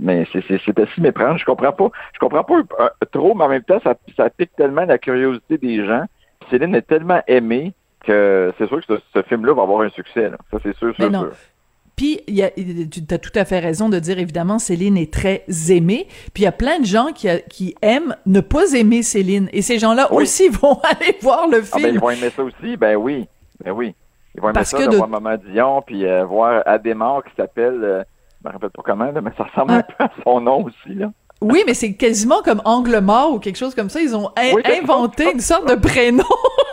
mais 0.00 0.26
c'est 0.32 0.78
assez 0.78 1.00
méprendre. 1.02 1.36
Je 1.36 1.44
comprends 1.44 1.72
pas. 1.72 1.90
Je 2.14 2.18
comprends 2.18 2.42
pas 2.42 2.54
euh, 2.54 2.88
trop, 3.12 3.34
mais 3.34 3.44
en 3.44 3.48
même 3.48 3.64
temps, 3.64 3.80
ça, 3.84 3.94
ça 4.16 4.30
pique 4.30 4.56
tellement 4.56 4.86
la 4.86 4.96
curiosité 4.96 5.58
des 5.58 5.84
gens. 5.84 6.06
Céline 6.48 6.74
est 6.74 6.88
tellement 6.88 7.20
aimée 7.26 7.74
que 8.06 8.54
c'est 8.56 8.66
sûr 8.66 8.80
que 8.86 8.98
ce, 9.14 9.22
film-là 9.24 9.52
va 9.52 9.62
avoir 9.62 9.82
un 9.82 9.90
succès. 9.90 10.30
Ça, 10.50 10.58
c'est 10.62 10.74
sûr, 10.76 10.94
sûr, 10.94 11.10
sûr. 11.10 11.32
Puis, 12.00 12.18
y 12.28 12.42
a, 12.42 12.48
tu 12.50 13.02
as 13.10 13.18
tout 13.18 13.32
à 13.34 13.44
fait 13.44 13.58
raison 13.58 13.90
de 13.90 13.98
dire, 13.98 14.18
évidemment, 14.18 14.58
Céline 14.58 14.96
est 14.96 15.12
très 15.12 15.44
aimée. 15.68 16.06
Puis, 16.32 16.44
il 16.44 16.44
y 16.44 16.46
a 16.46 16.52
plein 16.52 16.78
de 16.78 16.86
gens 16.86 17.08
qui, 17.14 17.28
qui 17.50 17.74
aiment 17.82 18.16
ne 18.24 18.40
pas 18.40 18.72
aimer 18.72 19.02
Céline. 19.02 19.50
Et 19.52 19.60
ces 19.60 19.78
gens-là 19.78 20.10
aussi 20.10 20.48
vont 20.62 20.80
aller 20.82 21.18
voir 21.20 21.46
le 21.46 21.60
film. 21.60 21.72
Ah 21.74 21.78
ben, 21.82 21.94
ils 21.96 22.00
vont 22.00 22.08
aimer 22.08 22.30
ça 22.34 22.42
aussi, 22.42 22.78
ben 22.78 22.96
oui. 22.96 23.28
Ben 23.62 23.72
oui. 23.72 23.94
Ils 24.34 24.40
vont 24.40 24.48
aimer 24.48 24.64
ça, 24.64 24.86
de, 24.86 24.96
voir 24.96 25.10
Maman 25.10 25.36
Dion, 25.46 25.82
puis 25.82 26.06
euh, 26.06 26.24
voir 26.24 26.62
Adémar 26.64 27.22
qui 27.22 27.32
s'appelle, 27.36 27.84
euh, 27.84 28.02
je 28.42 28.48
me 28.48 28.52
rappelle 28.54 28.70
pas 28.70 28.82
comment, 28.82 29.12
mais 29.12 29.32
ça 29.36 29.44
ressemble 29.44 29.72
un 29.72 29.80
ah. 29.80 29.82
peu 29.82 30.04
à 30.04 30.10
son 30.24 30.40
nom 30.40 30.64
aussi, 30.64 30.94
là. 30.94 31.12
Oui, 31.42 31.64
mais 31.66 31.74
c'est 31.74 31.92
quasiment 31.92 32.40
comme 32.42 32.62
Angle 32.64 33.00
mort 33.00 33.34
ou 33.34 33.38
quelque 33.40 33.56
chose 33.56 33.74
comme 33.74 33.90
ça. 33.90 34.00
Ils 34.00 34.16
ont 34.16 34.30
inventé 34.38 35.30
une 35.30 35.40
sorte 35.40 35.68
de 35.68 35.74
prénom. 35.74 36.24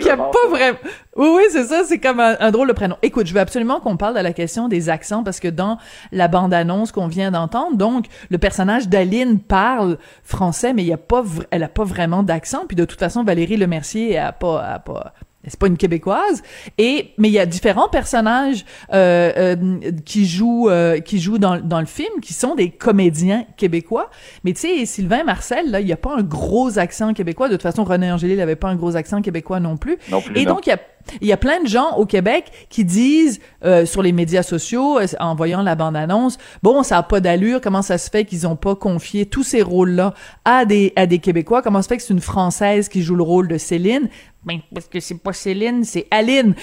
Il 0.00 0.08
a 0.08 0.16
pas 0.16 0.48
vraiment. 0.48 0.78
Oui, 1.16 1.28
oui, 1.36 1.42
c'est 1.50 1.64
ça. 1.64 1.82
C'est 1.84 1.98
comme 1.98 2.20
un, 2.20 2.50
drôle 2.50 2.68
de 2.68 2.72
prénom. 2.72 2.96
Écoute, 3.02 3.26
je 3.26 3.34
veux 3.34 3.40
absolument 3.40 3.80
qu'on 3.80 3.96
parle 3.96 4.14
de 4.14 4.20
la 4.20 4.32
question 4.32 4.68
des 4.68 4.88
accents 4.88 5.24
parce 5.24 5.40
que 5.40 5.48
dans 5.48 5.78
la 6.12 6.28
bande-annonce 6.28 6.92
qu'on 6.92 7.08
vient 7.08 7.30
d'entendre, 7.30 7.76
donc 7.76 8.06
le 8.30 8.38
personnage 8.38 8.88
d'Aline 8.88 9.40
parle 9.40 9.98
français, 10.22 10.72
mais 10.72 10.82
il 10.82 10.88
y 10.88 10.92
a 10.92 10.98
pas, 10.98 11.24
elle 11.50 11.62
a 11.62 11.68
pas 11.68 11.84
vraiment 11.84 12.22
d'accent. 12.22 12.64
Puis 12.66 12.76
de 12.76 12.84
toute 12.84 12.98
façon, 12.98 13.24
Valérie 13.24 13.56
Lemercier 13.56 14.18
a 14.18 14.32
pas, 14.32 14.62
a 14.62 14.78
pas, 14.78 15.14
c'est 15.46 15.58
pas 15.58 15.66
une 15.66 15.76
québécoise. 15.76 16.42
Et 16.78 17.12
mais 17.18 17.28
il 17.28 17.32
y 17.32 17.38
a 17.38 17.46
différents 17.46 17.88
personnages 17.88 18.64
euh, 18.92 19.32
euh, 19.36 19.90
qui 20.04 20.26
jouent 20.26 20.68
euh, 20.68 21.00
qui 21.00 21.20
jouent 21.20 21.38
dans, 21.38 21.60
dans 21.60 21.80
le 21.80 21.86
film 21.86 22.20
qui 22.20 22.32
sont 22.32 22.54
des 22.54 22.70
comédiens 22.70 23.44
québécois. 23.56 24.10
Mais 24.44 24.52
tu 24.52 24.60
sais 24.60 24.86
Sylvain 24.86 25.24
Marcel 25.24 25.70
là 25.70 25.80
il 25.80 25.86
y 25.86 25.92
a 25.92 25.96
pas 25.96 26.14
un 26.16 26.22
gros 26.22 26.78
accent 26.78 27.14
québécois. 27.14 27.48
De 27.48 27.54
toute 27.54 27.62
façon 27.62 27.84
René 27.84 28.10
Angélil 28.10 28.40
avait 28.40 28.56
pas 28.56 28.68
un 28.68 28.76
gros 28.76 28.96
accent 28.96 29.22
québécois 29.22 29.60
non 29.60 29.76
plus, 29.76 29.98
et 30.34 30.44
donc 30.44 30.66
il 30.66 30.70
y 30.70 30.72
a 30.72 30.78
il 31.20 31.28
y 31.28 31.32
a 31.32 31.36
plein 31.36 31.62
de 31.62 31.68
gens 31.68 31.96
au 31.96 32.06
Québec 32.06 32.66
qui 32.68 32.84
disent 32.84 33.40
euh, 33.64 33.86
sur 33.86 34.02
les 34.02 34.12
médias 34.12 34.42
sociaux, 34.42 34.98
euh, 34.98 35.06
en 35.20 35.34
voyant 35.34 35.62
la 35.62 35.74
bande-annonce, 35.74 36.38
bon, 36.62 36.82
ça 36.82 36.98
a 36.98 37.02
pas 37.02 37.20
d'allure, 37.20 37.60
comment 37.60 37.82
ça 37.82 37.98
se 37.98 38.10
fait 38.10 38.24
qu'ils 38.24 38.46
ont 38.46 38.56
pas 38.56 38.74
confié 38.74 39.26
tous 39.26 39.42
ces 39.42 39.62
rôles-là 39.62 40.14
à 40.44 40.64
des, 40.64 40.92
à 40.96 41.06
des 41.06 41.18
Québécois, 41.18 41.62
comment 41.62 41.78
ça 41.78 41.82
se 41.84 41.88
fait 41.88 41.96
que 41.98 42.02
c'est 42.02 42.14
une 42.14 42.20
Française 42.20 42.88
qui 42.88 43.02
joue 43.02 43.16
le 43.16 43.22
rôle 43.22 43.48
de 43.48 43.58
Céline? 43.58 44.08
Ben, 44.46 44.60
parce 44.72 44.88
que 44.88 45.00
c'est 45.00 45.20
pas 45.22 45.32
Céline, 45.32 45.84
c'est 45.84 46.06
Aline. 46.10 46.54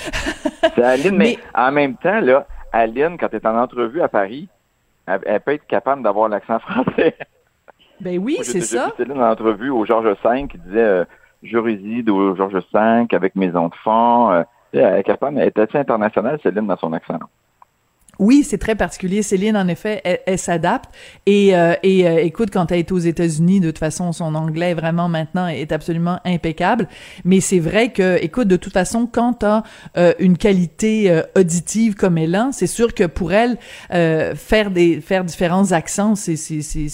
c'est 0.75 0.83
Aline, 0.83 1.17
mais, 1.17 1.37
en 1.55 1.71
même 1.71 1.95
temps, 1.97 2.21
là, 2.21 2.47
Aline, 2.71 3.17
quand 3.19 3.27
elle 3.31 3.39
est 3.39 3.45
en 3.45 3.57
entrevue 3.57 4.01
à 4.01 4.07
Paris, 4.07 4.47
elle, 5.05 5.41
peut 5.41 5.51
être 5.51 5.67
capable 5.67 6.01
d'avoir 6.01 6.29
l'accent 6.29 6.59
français. 6.59 7.15
Ben 7.99 8.17
oui, 8.17 8.37
c'est 8.41 8.61
ça. 8.61 8.87
Vu 8.87 8.91
Céline 8.97 9.21
en 9.21 9.31
entrevue 9.31 9.69
au 9.69 9.85
Georges 9.85 10.15
V 10.23 10.47
qui 10.49 10.57
disait... 10.57 10.79
Euh, 10.79 11.05
je 11.43 11.57
réside 11.57 12.09
au 12.09 12.35
Georges 12.35 12.63
V 12.73 13.05
avec 13.11 13.35
mes 13.35 13.55
enfants. 13.55 14.31
Euh, 14.31 14.43
elle 14.71 14.99
est 14.99 15.03
capable, 15.03 15.37
elle 15.37 15.47
est 15.47 15.59
assez 15.59 15.77
internationale, 15.77 16.39
Céline, 16.41 16.65
dans 16.65 16.77
son 16.77 16.93
accent. 16.93 17.19
Oui, 18.19 18.43
c'est 18.43 18.57
très 18.57 18.75
particulier. 18.75 19.21
Céline, 19.23 19.57
en 19.57 19.67
effet, 19.67 20.01
elle, 20.25 20.37
s'adapte. 20.37 20.93
Et, 21.25 21.55
euh, 21.55 21.73
et 21.83 22.07
euh, 22.07 22.23
écoute, 22.23 22.49
quand 22.51 22.71
elle 22.71 22.79
est 22.79 22.91
aux 22.91 22.99
États-Unis, 22.99 23.59
de 23.59 23.67
toute 23.67 23.79
façon, 23.79 24.11
son 24.11 24.35
anglais 24.35 24.73
vraiment 24.73 25.09
maintenant 25.09 25.47
est 25.47 25.71
absolument 25.71 26.19
impeccable. 26.25 26.87
Mais 27.25 27.39
c'est 27.39 27.59
vrai 27.59 27.91
que, 27.91 28.23
écoute, 28.23 28.47
de 28.47 28.55
toute 28.55 28.73
façon, 28.73 29.07
quand 29.11 29.33
t'as 29.33 29.63
euh, 29.97 30.13
une 30.19 30.37
qualité 30.37 31.21
auditive 31.35 31.95
comme 31.95 32.17
elle 32.17 32.35
a, 32.35 32.49
c'est 32.51 32.67
sûr 32.67 32.93
que 32.93 33.05
pour 33.05 33.33
elle, 33.33 33.57
faire 33.89 34.71
des 34.71 35.01
faire 35.01 35.23
différents 35.23 35.71
accents, 35.71 36.15
c'est 36.15 36.35
c'est 36.35 36.61
c'est 36.61 36.87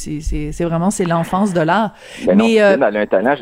c'est 0.51 0.63
vraiment 0.63 0.89
c'est 0.89 1.05
l'enfance 1.05 1.53
de 1.53 1.61
l'art. 1.61 1.93
Ben 2.25 2.37
Mais 2.37 2.55
elle 2.55 2.83
a 2.83 2.87
un 2.87 3.05
talent. 3.05 3.35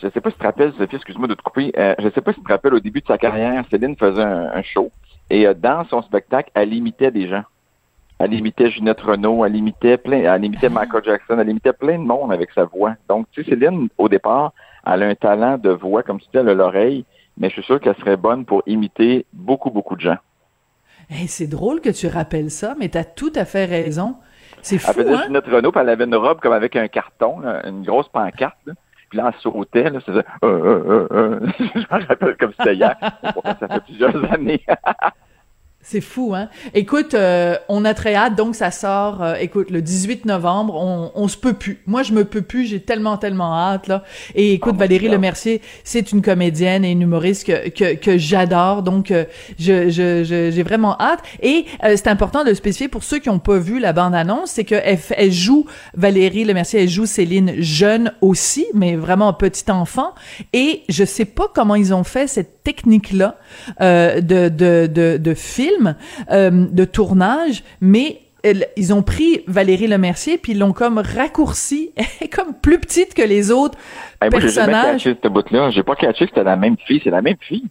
Je 0.00 0.06
ne 0.06 0.10
sais 0.12 0.20
pas 0.20 0.30
si 0.30 0.36
tu 0.36 0.40
te 0.40 0.46
rappelles, 0.46 0.72
Sophie, 0.78 0.96
excuse-moi 0.96 1.28
de 1.28 1.34
te 1.34 1.42
couper. 1.42 1.72
Euh, 1.76 1.94
je 1.98 2.06
ne 2.06 2.10
sais 2.10 2.22
pas 2.22 2.32
si 2.32 2.38
tu 2.38 2.44
te 2.44 2.52
rappelles, 2.52 2.74
au 2.74 2.80
début 2.80 3.00
de 3.00 3.06
sa 3.06 3.18
carrière, 3.18 3.62
Céline 3.70 3.96
faisait 3.96 4.22
un, 4.22 4.62
show 4.62 4.90
et 5.30 5.46
euh, 5.46 5.54
dans 5.54 5.84
son 5.84 6.02
spectacle, 6.02 6.50
elle 6.54 6.74
imitait 6.74 7.10
des 7.10 7.28
gens. 7.28 7.44
Elle 8.18 8.34
imitait 8.34 8.70
Ginette 8.70 9.00
Renault, 9.00 9.46
elle 9.46 9.56
imitait 9.56 9.96
plein, 9.96 10.18
elle 10.18 10.44
imitait. 10.44 10.68
Michael 10.68 11.02
Jackson, 11.04 11.38
elle 11.38 11.48
imitait 11.48 11.72
plein 11.72 11.98
de 11.98 12.04
monde 12.04 12.32
avec 12.32 12.50
sa 12.50 12.64
voix. 12.64 12.94
Donc, 13.08 13.26
tu 13.32 13.42
sais, 13.42 13.50
Céline, 13.50 13.88
au 13.96 14.10
départ, 14.10 14.52
elle 14.84 15.02
a 15.02 15.06
un 15.06 15.14
talent 15.14 15.56
de 15.56 15.70
voix, 15.70 16.02
comme 16.02 16.20
si 16.20 16.28
elle 16.34 16.48
a 16.50 16.54
l'oreille, 16.54 17.06
mais 17.38 17.48
je 17.48 17.54
suis 17.54 17.62
sûr 17.62 17.80
qu'elle 17.80 17.96
serait 17.96 18.18
bonne 18.18 18.44
pour 18.44 18.62
imiter 18.66 19.24
beaucoup, 19.32 19.70
beaucoup 19.70 19.96
de 19.96 20.02
gens. 20.02 20.18
Hey, 21.08 21.28
c'est 21.28 21.46
drôle 21.46 21.80
que 21.80 21.88
tu 21.88 22.08
rappelles 22.08 22.50
ça, 22.50 22.74
mais 22.78 22.90
tu 22.90 22.98
as 22.98 23.04
tout 23.04 23.32
à 23.34 23.46
fait 23.46 23.64
raison. 23.64 24.16
C'est 24.60 24.76
fou, 24.78 24.90
Elle 24.90 25.04
faisait 25.04 25.14
hein? 25.14 25.22
Ginette 25.26 25.46
Renault, 25.46 25.72
puis 25.72 25.80
elle 25.80 25.88
avait 25.88 26.04
une 26.04 26.14
robe 26.14 26.40
comme 26.40 26.52
avec 26.52 26.76
un 26.76 26.88
carton, 26.88 27.40
là, 27.40 27.66
une 27.66 27.82
grosse 27.82 28.08
pancarte. 28.08 28.58
là. 28.66 28.74
Puis 29.10 29.18
là, 29.18 29.32
elle 29.34 29.40
sautait, 29.40 29.90
là, 29.90 29.98
euh, 30.08 30.22
euh, 30.44 30.84
euh, 30.88 31.08
euh. 31.10 31.40
Je 31.58 31.80
m'en 31.90 32.06
rappelle 32.06 32.36
comme 32.36 32.52
c'était 32.56 32.76
hier. 32.76 32.96
Ça 33.00 33.68
fait 33.68 33.84
plusieurs 33.84 34.32
années. 34.32 34.64
C'est 35.90 36.00
fou, 36.00 36.34
hein? 36.36 36.48
Écoute, 36.72 37.14
euh, 37.14 37.56
on 37.68 37.84
a 37.84 37.94
très 37.94 38.14
hâte, 38.14 38.36
donc 38.36 38.54
ça 38.54 38.70
sort, 38.70 39.24
euh, 39.24 39.34
écoute, 39.40 39.70
le 39.72 39.82
18 39.82 40.24
novembre, 40.24 40.76
on, 40.76 41.10
on 41.16 41.26
se 41.26 41.36
peut 41.36 41.54
plus. 41.54 41.80
Moi, 41.88 42.04
je 42.04 42.12
me 42.12 42.24
peux 42.24 42.42
plus, 42.42 42.66
j'ai 42.66 42.78
tellement, 42.80 43.16
tellement 43.16 43.56
hâte, 43.56 43.88
là. 43.88 44.04
Et 44.36 44.52
écoute, 44.52 44.70
Oh, 44.70 44.74
mon 44.74 44.78
Valérie. 44.78 45.08
Lemercier, 45.08 45.62
c'est 45.82 46.12
une 46.12 46.22
comédienne 46.22 46.84
et 46.84 46.92
une 46.92 47.02
humoriste 47.02 47.44
que, 47.44 47.70
que, 47.70 47.94
que 47.96 48.18
j'adore, 48.18 48.84
donc 48.84 49.10
euh, 49.10 49.24
je, 49.58 49.88
je, 49.90 50.22
je- 50.22 50.50
j'ai 50.52 50.62
vraiment 50.62 50.96
hâte. 51.00 51.20
Et 51.42 51.64
euh, 51.82 51.94
c'est 51.96 52.06
important 52.06 52.44
de 52.44 52.50
le 52.50 52.54
spécifier 52.54 52.86
pour 52.86 53.02
ceux 53.02 53.18
qui 53.18 53.28
n'ont 53.28 53.40
pas 53.40 53.58
vu 53.58 53.80
la 53.80 53.92
bande-annonce, 53.92 54.50
c'est 54.52 54.62
qu'elle 54.64 54.96
elle 55.16 55.32
joue, 55.32 55.66
Valérie 55.96 56.44
Lemercier, 56.44 56.82
elle 56.84 56.88
joue 56.88 57.06
Céline 57.06 57.54
jeune 57.58 58.12
aussi, 58.20 58.64
mais 58.74 58.94
vraiment 58.94 59.32
petit 59.32 59.68
enfant. 59.72 60.14
Et 60.52 60.82
je 60.88 61.04
sais 61.04 61.24
pas 61.24 61.50
comment 61.52 61.74
ils 61.74 61.92
ont 61.92 62.04
fait 62.04 62.28
cette 62.28 62.62
technique-là 62.62 63.38
euh, 63.80 64.20
de, 64.20 64.48
de, 64.48 64.86
de, 64.86 65.16
de 65.16 65.34
film, 65.34 65.79
euh, 66.30 66.66
de 66.70 66.84
tournage, 66.84 67.62
mais 67.80 68.20
ils 68.76 68.94
ont 68.94 69.02
pris 69.02 69.42
Valérie 69.46 69.86
Lemercier 69.86 70.38
puis 70.38 70.52
ils 70.52 70.58
l'ont 70.58 70.72
comme 70.72 70.96
raccourci, 70.98 71.90
comme 72.34 72.54
plus 72.54 72.78
petite 72.78 73.12
que 73.14 73.22
les 73.22 73.50
autres 73.50 73.76
Hey, 74.22 74.30
moi, 74.30 74.40
j'ai 74.40 74.48
jamais 74.48 74.72
personnages. 74.72 75.04
catché 75.04 75.28
bout-là. 75.28 75.70
J'ai 75.70 75.82
pas 75.82 75.94
catché 75.94 76.24
que 76.24 76.30
c'était 76.30 76.44
la 76.44 76.56
même 76.56 76.76
fille. 76.86 77.00
C'est 77.04 77.10
la 77.10 77.20
même 77.22 77.36
fille. 77.40 77.66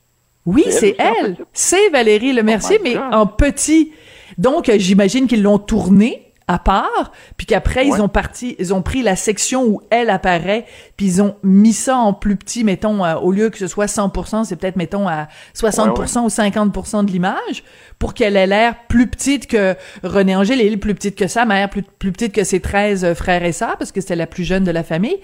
Oui, 0.46 0.63
C'est 0.70 0.96
elle. 1.00 1.38
C'est 1.54 1.89
Valérie 1.89 2.34
Lemercier, 2.34 2.78
Oh 2.80 2.84
mais 2.84 2.94
God. 2.94 3.04
en 3.13 3.25
petit. 3.28 3.92
Donc, 4.38 4.70
euh, 4.70 4.75
j'imagine 4.78 5.28
qu'ils 5.28 5.42
l'ont 5.44 5.58
tournée 5.60 6.29
à 6.50 6.58
part, 6.58 7.12
puis 7.38 7.46
qu'après, 7.46 7.86
ils 7.86 8.01
ont 8.01 8.08
parti, 8.08 8.56
ils 8.58 8.74
ont 8.74 8.82
pris 8.82 9.03
la 9.03 9.15
section 9.15 9.65
où 9.68 9.82
elle 9.91 10.10
apparaît, 10.10 10.65
puis 10.98 11.06
ils 11.06 11.22
ont 11.22 11.36
mis 11.44 11.74
ça 11.74 11.96
en 11.96 12.12
plus 12.12 12.36
petit, 12.36 12.63
mettons, 12.63 13.06
euh, 13.06 13.13
au 13.18 13.32
lieu 13.32 13.51
que 13.51 13.60
ce 13.60 13.68
soit 13.68 13.86
100%, 13.86 14.46
c'est 14.46 14.56
peut-être, 14.56 14.75
mettons, 14.75 15.08
à 15.08 15.27
60% 15.56 16.22
ou 16.22 16.27
50% 16.27 17.06
de 17.06 17.12
l'image, 17.12 17.63
pour 18.00 18.15
qu'elle 18.15 18.36
ait 18.36 18.48
l'air 18.48 18.74
plus 18.88 19.06
petite 19.06 19.46
que 19.46 19.75
René 20.01 20.36
Angélil, 20.36 20.79
plus 20.79 20.96
petite 20.96 21.15
que 21.15 21.27
sa 21.27 21.46
mère, 21.46 21.70
plus, 21.70 21.84
plus 21.84 22.12
petite 22.12 22.34
que 22.34 22.44
ses 22.44 22.60
13 22.60 23.06
euh, 23.06 23.13
frères 23.13 23.44
et 23.44 23.51
sœurs, 23.51 23.77
parce 23.77 23.91
que 23.91 24.01
c'était 24.01 24.15
la 24.15 24.25
plus 24.25 24.44
jeune 24.44 24.63
de 24.63 24.72
la 24.72 24.84
famille. 24.84 25.20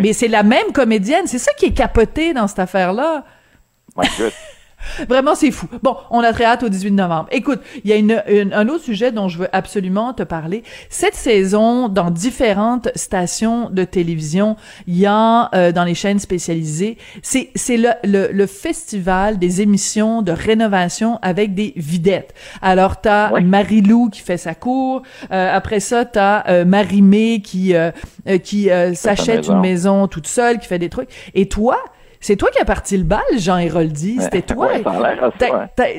Mais 0.00 0.12
c'est 0.12 0.28
la 0.28 0.42
même 0.42 0.72
comédienne, 0.74 1.26
c'est 1.26 1.38
ça 1.38 1.54
qui 1.54 1.64
est 1.64 1.74
capoté 1.74 2.34
dans 2.34 2.46
cette 2.46 2.58
affaire-là. 2.58 3.24
My 3.96 4.06
God. 4.18 4.32
Vraiment, 5.08 5.34
c'est 5.34 5.50
fou. 5.50 5.66
Bon, 5.82 5.96
on 6.10 6.20
a 6.20 6.32
très 6.32 6.44
hâte 6.44 6.62
au 6.62 6.68
18 6.68 6.90
novembre. 6.92 7.26
Écoute, 7.30 7.60
il 7.84 7.90
y 7.90 7.92
a 7.92 7.96
une, 7.96 8.22
une- 8.28 8.52
un 8.52 8.68
autre 8.68 8.84
sujet 8.84 9.12
dont 9.12 9.28
je 9.28 9.38
veux 9.38 9.48
absolument 9.52 10.12
te 10.12 10.22
parler. 10.22 10.62
Cette 10.90 11.14
saison, 11.14 11.88
dans 11.88 12.10
différentes 12.10 12.88
stations 12.94 13.70
de 13.70 13.84
télévision, 13.84 14.56
il 14.86 14.98
y 14.98 15.06
a 15.06 15.48
euh, 15.54 15.72
dans 15.72 15.84
les 15.84 15.94
chaînes 15.94 16.18
spécialisées, 16.18 16.98
c'est 17.22 17.50
c'est 17.54 17.76
le, 17.76 17.90
le, 18.04 18.28
le 18.32 18.46
festival 18.46 19.38
des 19.38 19.60
émissions 19.62 20.22
de 20.22 20.32
rénovation 20.32 21.18
avec 21.22 21.54
des 21.54 21.72
videttes. 21.76 22.34
Alors, 22.60 23.00
t'as 23.00 23.30
Ouais. 23.32 23.40
Marie-Lou 23.40 24.10
qui 24.10 24.20
fait 24.20 24.36
sa 24.36 24.54
cour. 24.54 25.02
Euh, 25.30 25.48
après 25.56 25.80
ça, 25.80 26.04
t'as 26.04 26.44
euh, 26.48 26.64
Marie-Mé 26.64 27.40
qui, 27.40 27.74
euh, 27.74 27.90
euh, 28.28 28.38
qui 28.38 28.70
euh, 28.70 28.94
s'achète 28.94 29.46
une 29.48 29.60
maison 29.60 30.08
toute 30.08 30.26
seule, 30.26 30.58
qui 30.58 30.66
fait 30.66 30.78
des 30.78 30.88
trucs. 30.88 31.08
Et 31.34 31.46
toi, 31.48 31.78
c'est 32.22 32.36
toi 32.36 32.48
qui 32.50 32.58
as 32.60 32.64
parti 32.64 32.96
le 32.96 33.04
bal, 33.04 33.20
Jean 33.36 33.58
Héroldi. 33.58 34.18
C'était 34.20 34.40
toi. 34.40 34.68
Ouais, 34.68 34.82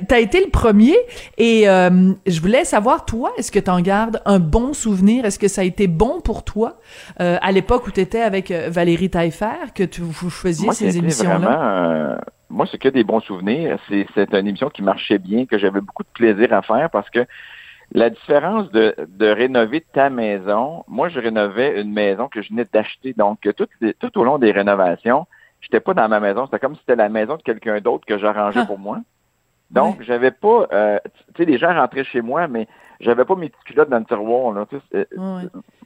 T'as- 0.08 0.20
été 0.20 0.44
le 0.44 0.50
premier 0.50 0.96
et 1.38 1.70
euh, 1.70 2.13
je 2.25 2.42
voulais 2.42 2.65
savoir, 2.65 3.06
toi, 3.06 3.32
est-ce 3.38 3.51
que 3.51 3.60
t'en 3.60 3.80
gardes 3.82 4.22
un 4.25 4.39
bon 4.39 4.74
souvenir? 4.74 5.25
Est-ce 5.25 5.38
que 5.38 5.48
ça 5.48 5.62
a 5.62 5.63
été 5.65 5.88
bon 5.88 6.22
pour 6.22 6.44
toi 6.44 6.80
euh, 7.20 7.38
à 7.42 7.51
l'époque 7.51 7.86
où 7.88 7.92
t'étais 7.92 8.22
avec 8.22 8.50
euh, 8.51 8.70
Valérie 8.72 9.10
Taillefer, 9.10 9.74
que 9.75 9.84
tu, 9.84 10.01
vous 10.01 10.30
faisiez 10.30 10.65
Moi, 10.65 10.74
ces 10.74 10.98
émissions-là? 10.98 11.38
vraiment, 11.38 11.62
euh, 11.62 12.15
moi, 12.50 12.65
c'est 12.72 12.77
que 12.77 12.89
des 12.89 13.03
bons 13.03 13.20
souvenirs. 13.20 13.77
C'est, 13.89 14.08
c'est 14.15 14.34
une 14.34 14.48
émission 14.48 14.70
qui 14.70 14.82
marchait 14.82 15.18
bien, 15.20 15.46
que 15.46 15.58
j'avais 15.58 15.82
beaucoup 15.82 16.03
de 16.03 16.10
plaisir 16.13 16.53
à 16.53 16.62
faire 16.62 16.89
parce 16.89 17.10
que 17.10 17.20
la 17.92 18.10
différence 18.10 18.72
de, 18.72 18.96
de 19.08 19.27
rénover 19.27 19.82
ta 19.94 20.10
maison, 20.10 20.84
moi, 20.88 21.10
je 21.10 21.20
rénovais 21.20 21.82
une 21.82 21.92
maison 21.92 22.27
que 22.27 22.42
je 22.42 22.50
venais 22.50 22.65
d'acheter. 22.72 23.13
Donc, 23.18 23.39
tout, 23.58 23.68
tout 24.00 24.18
au 24.20 24.24
long 24.24 24.38
des 24.39 24.51
rénovations, 24.51 25.27
j'étais 25.63 25.79
pas 25.79 25.93
dans 25.96 26.08
ma 26.08 26.20
maison. 26.20 26.46
C'était 26.46 26.60
comme 26.60 26.75
si 26.75 26.82
c'était 26.82 26.96
la 26.96 27.10
maison 27.10 27.36
de 27.38 27.41
quelqu'un 27.41 27.79
d'autre 27.82 28.05
que 28.05 28.17
j'arrangeais 28.20 28.60
Ah. 28.62 28.65
pour 28.67 28.77
moi. 28.77 29.00
Donc, 29.72 30.01
j'avais 30.03 30.29
pas, 30.32 30.67
euh, 30.72 31.00
tu 31.34 31.43
sais, 31.43 31.46
les 31.46 31.58
gens 31.58 31.74
rentraient 31.74 32.03
chez 32.03 32.22
moi, 32.22 32.48
mais 32.48 32.67
j'avais 33.00 33.25
pas 33.25 33.36
mes 33.36 33.50
petites 33.50 33.63
culottes 33.63 33.89
dans 33.89 33.98
le 33.98 34.05
tiroir. 34.05 34.53
Là, 34.53 34.65
c'est- 34.91 35.08
Ouais. 35.17 35.43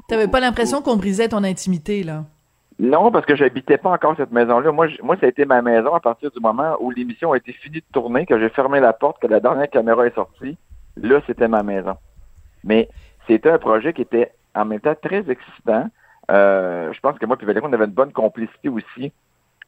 T'avais 0.09 0.27
pas 0.27 0.41
l'impression 0.41 0.81
qu'on 0.81 0.97
brisait 0.97 1.29
ton 1.29 1.43
intimité, 1.45 2.03
là? 2.03 2.25
Non, 2.79 3.11
parce 3.11 3.25
que 3.25 3.35
j'habitais 3.35 3.77
pas 3.77 3.91
encore 3.91 4.15
cette 4.17 4.31
maison-là. 4.31 4.71
Moi, 4.71 4.87
moi, 5.01 5.15
ça 5.19 5.25
a 5.25 5.29
été 5.29 5.45
ma 5.45 5.61
maison 5.61 5.93
à 5.95 5.99
partir 5.99 6.29
du 6.31 6.39
moment 6.39 6.75
où 6.79 6.91
l'émission 6.91 7.31
a 7.31 7.37
été 7.37 7.53
finie 7.53 7.77
de 7.79 7.85
tourner, 7.93 8.25
que 8.25 8.37
j'ai 8.39 8.49
fermé 8.49 8.79
la 8.79 8.93
porte, 8.93 9.19
que 9.21 9.27
la 9.27 9.39
dernière 9.39 9.69
caméra 9.69 10.05
est 10.05 10.13
sortie. 10.15 10.57
Là, 10.97 11.21
c'était 11.25 11.47
ma 11.47 11.63
maison. 11.63 11.95
Mais 12.63 12.89
c'était 13.25 13.49
un 13.51 13.57
projet 13.57 13.93
qui 13.93 14.01
était 14.01 14.31
en 14.53 14.65
même 14.65 14.79
temps 14.79 14.95
très 15.01 15.23
excitant. 15.29 15.89
Euh, 16.29 16.91
je 16.93 16.99
pense 16.99 17.17
que 17.17 17.25
moi 17.25 17.37
et 17.41 17.45
Valérie, 17.45 17.65
on 17.67 17.73
avait 17.73 17.85
une 17.85 17.91
bonne 17.91 18.11
complicité 18.11 18.67
aussi 18.69 19.11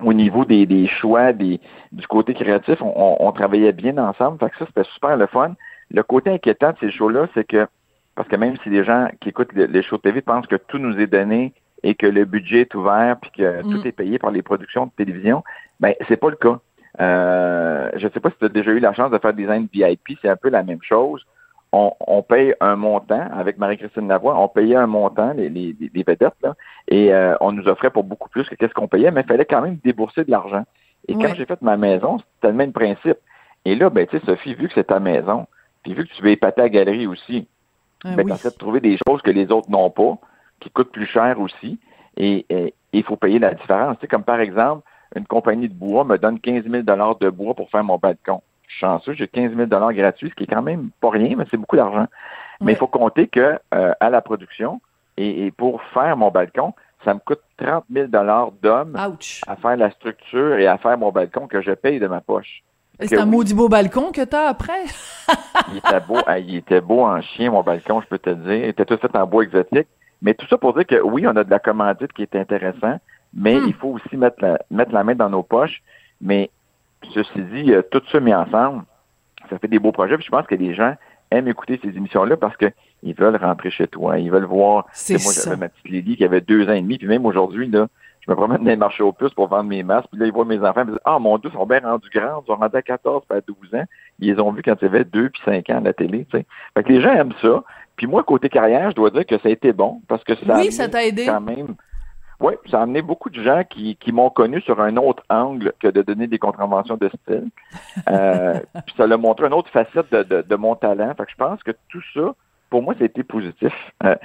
au 0.03 0.13
niveau 0.13 0.45
des, 0.45 0.65
des 0.65 0.87
choix, 0.87 1.33
des, 1.33 1.59
du 1.91 2.07
côté 2.07 2.33
créatif. 2.33 2.81
On, 2.81 2.93
on- 2.95 3.17
on 3.27 3.31
travaillait 3.31 3.71
bien 3.73 3.97
ensemble. 3.97 4.39
Fait 4.39 4.49
que 4.49 4.57
ça, 4.57 4.65
c'était 4.67 4.89
super 4.93 5.17
le 5.17 5.27
fun. 5.27 5.55
Le 5.91 6.03
côté 6.03 6.29
inquiétant 6.31 6.71
de 6.71 6.77
ces 6.79 6.91
shows-là, 6.91 7.27
c'est 7.33 7.45
que, 7.45 7.67
parce 8.15 8.27
que 8.29 8.35
même 8.35 8.55
si 8.63 8.69
les 8.69 8.83
gens 8.83 9.07
qui 9.19 9.29
écoutent 9.29 9.53
le- 9.53 9.65
les 9.65 9.81
shows 9.83 9.97
de 9.97 10.01
TV 10.03 10.21
pensent 10.21 10.47
que 10.47 10.55
tout 10.55 10.77
nous 10.77 10.99
est 10.99 11.07
donné 11.07 11.53
et 11.83 11.95
que 11.95 12.05
le 12.07 12.25
budget 12.25 12.61
est 12.61 12.75
ouvert 12.75 13.17
puis 13.21 13.31
que 13.31 13.61
Mm. 13.63 13.71
tout 13.71 13.87
est 13.87 13.91
payé 13.91 14.19
par 14.19 14.31
les 14.31 14.41
productions 14.41 14.85
de 14.85 14.91
télévision, 14.97 15.43
ben 15.79 15.93
c'est 16.07 16.17
pas 16.17 16.29
le 16.29 16.35
cas. 16.35 16.59
Euh, 16.99 17.89
je 17.95 18.07
sais 18.09 18.19
pas 18.19 18.29
si 18.29 18.35
tu 18.37 18.45
as 18.45 18.49
déjà 18.49 18.71
eu 18.71 18.79
la 18.79 18.93
chance 18.93 19.11
de 19.11 19.17
faire 19.17 19.33
des 19.33 19.45
VIP, 19.45 20.17
c'est 20.21 20.29
un 20.29 20.35
peu 20.35 20.49
la 20.49 20.63
même 20.63 20.81
chose. 20.81 21.25
On, 21.71 21.93
on 21.99 22.23
paye 22.23 22.55
un 22.61 22.75
montant 22.75 23.27
avec 23.31 23.57
Marie-Christine 23.59 24.07
Lavoie, 24.07 24.35
on 24.39 24.47
payait 24.47 24.75
un 24.75 24.87
montant, 24.87 25.33
les, 25.33 25.49
les, 25.49 25.75
les 25.79 26.03
vedettes, 26.03 26.33
là, 26.41 26.55
et 26.87 27.13
euh, 27.13 27.35
on 27.41 27.51
nous 27.51 27.67
offrait 27.67 27.91
pour 27.91 28.03
beaucoup 28.03 28.27
plus 28.29 28.47
que 28.49 28.55
qu'est-ce 28.55 28.73
qu'on 28.73 28.87
payait, 28.87 29.11
mais 29.11 29.21
il 29.21 29.27
fallait 29.27 29.45
quand 29.45 29.61
même 29.61 29.77
débourser 29.83 30.23
de 30.23 30.31
l'argent. 30.31 30.63
Et 31.07 31.13
quand 31.13 31.33
j'ai 31.35 31.45
fait 31.45 31.61
ma 31.61 31.77
maison, 31.77 32.17
c'était 32.17 32.47
le 32.47 32.53
même 32.57 32.71
principe. 32.73 33.17
Et 33.65 33.75
là, 33.75 33.89
ben, 33.89 34.07
tu 34.07 34.17
sais, 34.17 34.25
Sophie, 34.25 34.55
vu 34.55 34.67
que 34.67 34.73
c'est 34.73 34.85
ta 34.87 34.99
maison, 34.99 35.45
puis 35.83 35.93
vu 35.93 36.05
que 36.07 36.13
tu 36.13 36.23
veux 36.23 36.31
épater 36.31 36.61
la 36.61 36.69
galerie 36.69 37.05
aussi, 37.07 37.47
Ah 38.03 38.15
ben, 38.15 38.25
oui. 38.25 38.33
de 38.43 38.49
trouver 38.57 38.79
des 38.79 38.97
choses 39.07 39.21
que 39.21 39.31
les 39.31 39.51
autres 39.51 39.69
n'ont 39.69 39.91
pas, 39.91 40.17
qui 40.59 40.69
coûtent 40.71 40.91
plus 40.91 41.05
cher 41.05 41.39
aussi, 41.39 41.79
et 42.17 42.45
et 42.49 42.73
il 42.93 43.03
faut 43.03 43.15
payer 43.15 43.37
la 43.39 43.53
différence. 43.53 43.97
Tu 43.97 44.01
sais, 44.01 44.07
comme 44.07 44.23
par 44.23 44.39
exemple, 44.39 44.83
une 45.15 45.25
compagnie 45.25 45.69
de 45.69 45.73
bois 45.73 46.03
me 46.03 46.17
donne 46.17 46.39
15 46.39 46.63
000 46.63 46.83
de 46.83 47.29
bois 47.29 47.53
pour 47.53 47.69
faire 47.69 47.83
mon 47.83 47.97
balcon. 47.97 48.41
Chanceux, 48.69 49.13
j'ai 49.13 49.27
15 49.27 49.55
000 49.55 49.67
gratuits, 49.67 50.29
ce 50.29 50.35
qui 50.35 50.43
est 50.43 50.47
quand 50.47 50.61
même 50.61 50.91
pas 51.01 51.09
rien, 51.09 51.35
mais 51.35 51.45
c'est 51.49 51.57
beaucoup 51.57 51.75
d'argent. 51.75 52.05
Mais 52.61 52.73
il 52.73 52.77
faut 52.77 52.87
compter 52.87 53.27
que 53.27 53.59
euh, 53.73 53.93
à 53.99 54.09
la 54.09 54.21
production, 54.21 54.79
et, 55.17 55.47
et 55.47 55.51
pour 55.51 55.81
faire 55.93 56.15
mon 56.15 56.29
balcon, 56.29 56.73
ça 57.03 57.13
me 57.13 57.19
coûte 57.19 57.41
30 57.57 57.85
000 57.91 58.07
d'hommes 58.07 58.95
à 58.95 59.55
faire 59.55 59.77
la 59.77 59.89
structure 59.91 60.57
et 60.57 60.67
à 60.67 60.77
faire 60.77 60.97
mon 60.97 61.11
balcon 61.11 61.47
que 61.47 61.61
je 61.61 61.71
paye 61.71 61.99
de 61.99 62.07
ma 62.07 62.21
poche. 62.21 62.63
C'est 63.01 63.17
un 63.17 63.23
oui. 63.23 63.31
maudit 63.31 63.53
beau 63.53 63.69
balcon 63.69 64.11
que 64.11 64.23
t'as 64.23 64.49
après? 64.49 64.83
Il 65.71 65.77
était 65.77 66.01
beau, 66.01 66.19
il 66.37 66.55
était 66.57 66.81
beau 66.81 67.01
en 67.05 67.21
chien, 67.21 67.49
mon 67.51 67.63
balcon, 67.63 68.01
je 68.01 68.07
peux 68.07 68.19
te 68.19 68.29
le 68.29 68.35
dire. 68.35 68.53
Il 68.53 68.65
était 68.65 68.85
tout 68.85 68.97
fait 68.97 69.15
en 69.15 69.25
bois 69.25 69.43
exotique. 69.43 69.87
Mais 70.21 70.33
tout 70.33 70.45
ça 70.47 70.57
pour 70.57 70.73
dire 70.73 70.85
que 70.85 71.01
oui, 71.01 71.25
on 71.25 71.35
a 71.37 71.43
de 71.45 71.49
la 71.49 71.59
commandite 71.59 72.11
qui 72.11 72.23
est 72.23 72.35
intéressant, 72.35 72.99
mais 73.33 73.55
Hmm. 73.55 73.67
il 73.67 73.73
faut 73.73 73.89
aussi 73.89 74.17
mettre 74.17 74.37
la, 74.41 74.59
mettre 74.69 74.91
la 74.91 75.03
main 75.05 75.15
dans 75.15 75.29
nos 75.29 75.43
poches. 75.43 75.81
Mais 76.19 76.49
ceci 77.13 77.41
dit, 77.53 77.73
euh, 77.73 77.81
tout 77.91 78.01
ça 78.11 78.19
mis 78.19 78.33
ensemble, 78.33 78.83
ça 79.49 79.57
fait 79.57 79.67
des 79.67 79.79
beaux 79.79 79.91
projets. 79.91 80.15
Puis 80.17 80.25
je 80.25 80.31
pense 80.31 80.47
que 80.47 80.55
les 80.55 80.73
gens 80.73 80.95
aiment 81.31 81.47
écouter 81.47 81.79
ces 81.83 81.89
émissions-là 81.89 82.37
parce 82.37 82.57
que 82.57 82.67
ils 83.03 83.13
veulent 83.13 83.37
rentrer 83.37 83.71
chez 83.71 83.87
toi, 83.87 84.19
ils 84.19 84.29
veulent 84.31 84.45
voir. 84.45 84.85
C'est 84.91 85.21
Moi, 85.23 85.31
j'avais 85.33 85.55
ma 85.57 85.69
petite 85.69 85.87
Lily 85.87 86.17
qui 86.17 86.25
avait 86.25 86.41
deux 86.41 86.67
ans 86.67 86.73
et 86.73 86.81
demi, 86.81 86.97
puis 86.97 87.07
même 87.07 87.25
aujourd'hui, 87.25 87.67
là, 87.67 87.87
je 88.19 88.29
me 88.29 88.35
promène 88.35 88.57
dans 88.57 88.65
les 88.69 88.75
marchés 88.75 89.03
aux 89.03 89.13
puces 89.13 89.33
pour 89.33 89.47
vendre 89.47 89.69
mes 89.69 89.81
masques, 89.81 90.09
puis 90.11 90.19
là, 90.19 90.25
ils 90.25 90.33
voient 90.33 90.43
mes 90.43 90.59
enfants, 90.59 90.81
ils 90.81 90.87
me 90.87 90.91
disent 90.91 91.01
Ah, 91.05 91.17
mon 91.19 91.37
Dieu, 91.37 91.49
ils 91.53 91.57
sont 91.57 91.65
bien 91.65 91.79
rendus 91.79 92.09
grands, 92.13 92.43
ils 92.43 92.47
sont 92.47 92.55
rendus 92.55 92.75
à 92.75 92.81
14 92.81 93.23
puis 93.29 93.37
à 93.37 93.41
12 93.41 93.75
ans. 93.75 93.85
Ils 94.19 94.33
les 94.33 94.41
ont 94.41 94.51
vus 94.51 94.61
quand 94.63 94.75
ils 94.81 94.85
avaient 94.85 95.05
2 95.05 95.29
puis 95.29 95.41
5 95.45 95.69
ans 95.69 95.77
à 95.77 95.79
la 95.79 95.93
télé, 95.93 96.25
tu 96.29 96.37
sais. 96.37 96.45
Fait 96.75 96.83
que 96.83 96.89
les 96.89 97.01
gens 97.01 97.13
aiment 97.13 97.33
ça. 97.41 97.63
Puis 97.95 98.07
moi, 98.07 98.23
côté 98.23 98.49
carrière, 98.49 98.89
je 98.91 98.95
dois 98.95 99.09
dire 99.09 99.25
que 99.25 99.37
ça 99.37 99.47
a 99.47 99.51
été 99.51 99.71
bon, 99.71 100.01
parce 100.07 100.23
que 100.23 100.35
ça 100.35 100.55
a 100.55 100.59
Oui, 100.59 100.71
ça 100.71 100.89
t'a 100.89 101.05
aidé. 101.05 101.25
quand 101.25 101.41
même. 101.41 101.75
Oui, 102.39 102.53
ça 102.71 102.79
a 102.79 102.83
amené 102.83 103.01
beaucoup 103.01 103.29
de 103.29 103.41
gens 103.41 103.63
qui, 103.69 103.97
qui 103.97 104.11
m'ont 104.13 104.29
connu 104.29 104.61
sur 104.61 104.79
un 104.79 104.95
autre 104.95 105.23
angle 105.29 105.73
que 105.79 105.89
de 105.89 106.01
donner 106.01 106.27
des 106.27 106.39
contraventions 106.39 106.95
de 106.95 107.09
style. 107.09 107.49
Euh, 108.09 108.59
puis 108.85 108.95
ça 108.95 109.07
l'a 109.07 109.17
montré 109.17 109.47
une 109.47 109.53
autre 109.53 109.69
facette 109.71 110.11
de, 110.11 110.23
de, 110.23 110.41
de 110.41 110.55
mon 110.55 110.75
talent. 110.75 111.13
Fait 111.15 111.25
que 111.25 111.31
je 111.31 111.35
pense 111.35 111.61
que 111.63 111.71
tout 111.89 112.01
ça, 112.13 112.33
pour 112.69 112.81
moi, 112.81 112.95
c'était 112.97 113.23
positif. 113.23 113.73
Euh, 114.05 114.15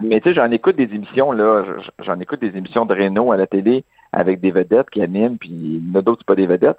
mais 0.00 0.20
tu 0.20 0.28
sais, 0.28 0.34
j'en 0.34 0.50
écoute 0.50 0.76
des 0.76 0.92
émissions, 0.94 1.30
là, 1.30 1.64
j'en 2.00 2.18
écoute 2.18 2.40
des 2.40 2.56
émissions 2.56 2.86
de 2.86 2.94
Renault 2.94 3.32
à 3.32 3.36
la 3.36 3.46
télé 3.46 3.84
avec 4.12 4.40
des 4.40 4.50
vedettes 4.50 4.90
qui 4.90 5.02
animent, 5.02 5.38
puis 5.38 5.50
il 5.50 5.88
y 5.88 5.92
en 5.92 5.98
a 5.98 6.02
d'autres, 6.02 6.24
pas 6.24 6.34
des 6.34 6.46
vedettes. 6.46 6.78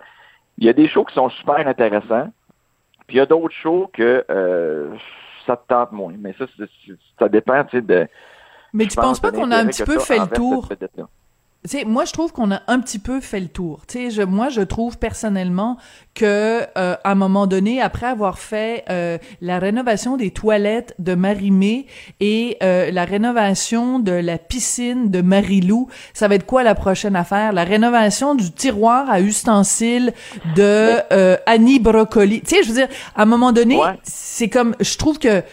il 0.57 0.65
y 0.65 0.69
a 0.69 0.73
des 0.73 0.87
shows 0.87 1.05
qui 1.05 1.15
sont 1.15 1.29
super 1.29 1.67
intéressants, 1.67 2.29
puis 3.07 3.17
il 3.17 3.19
y 3.19 3.21
a 3.21 3.25
d'autres 3.25 3.53
shows 3.53 3.89
que 3.93 4.25
euh, 4.29 4.93
ça 5.45 5.55
te 5.55 5.67
tente 5.67 5.91
moins. 5.91 6.13
Mais 6.19 6.33
ça, 6.37 6.45
ça 7.19 7.29
dépend, 7.29 7.63
tu 7.65 7.77
sais, 7.77 7.81
de... 7.81 8.07
Mais 8.75 8.87
tu 8.87 8.95
penses 8.95 9.19
pas 9.19 9.31
qu'on 9.31 9.51
a 9.51 9.57
un 9.57 9.67
petit 9.67 9.83
peu 9.83 9.99
fait 9.99 10.19
le 10.19 10.27
tour? 10.27 10.69
sais, 11.67 11.85
moi, 11.85 12.05
je 12.05 12.13
trouve 12.13 12.31
qu'on 12.31 12.51
a 12.51 12.61
un 12.67 12.79
petit 12.79 12.99
peu 12.99 13.19
fait 13.19 13.39
le 13.39 13.47
tour. 13.47 13.81
Tu 13.87 13.97
sais, 13.97 14.09
je, 14.11 14.21
moi, 14.21 14.49
je 14.49 14.61
trouve 14.61 14.97
personnellement 14.97 15.77
que 16.13 16.61
euh, 16.77 16.95
à 17.03 17.11
un 17.11 17.15
moment 17.15 17.47
donné, 17.47 17.81
après 17.81 18.05
avoir 18.05 18.39
fait 18.39 18.85
euh, 18.89 19.17
la 19.41 19.59
rénovation 19.59 20.17
des 20.17 20.31
toilettes 20.31 20.95
de 20.99 21.15
Marimé 21.15 21.87
et 22.19 22.57
euh, 22.63 22.91
la 22.91 23.05
rénovation 23.05 23.99
de 23.99 24.11
la 24.11 24.37
piscine 24.37 25.09
de 25.09 25.21
Marilou, 25.21 25.89
ça 26.13 26.27
va 26.27 26.35
être 26.35 26.45
quoi 26.45 26.63
la 26.63 26.75
prochaine 26.75 27.15
affaire? 27.15 27.53
La 27.53 27.63
rénovation 27.63 28.35
du 28.35 28.51
tiroir 28.51 29.09
à 29.09 29.19
ustensiles 29.21 30.13
de 30.55 30.97
euh, 31.11 31.37
Annie 31.45 31.79
Brocoli. 31.79 32.41
Tu 32.41 32.55
sais, 32.55 32.63
je 32.63 32.69
veux 32.69 32.75
dire, 32.75 32.89
à 33.15 33.23
un 33.23 33.25
moment 33.25 33.51
donné, 33.51 33.79
c'est 34.03 34.49
comme, 34.49 34.75
je 34.79 34.97
trouve 34.97 35.19
que 35.19 35.43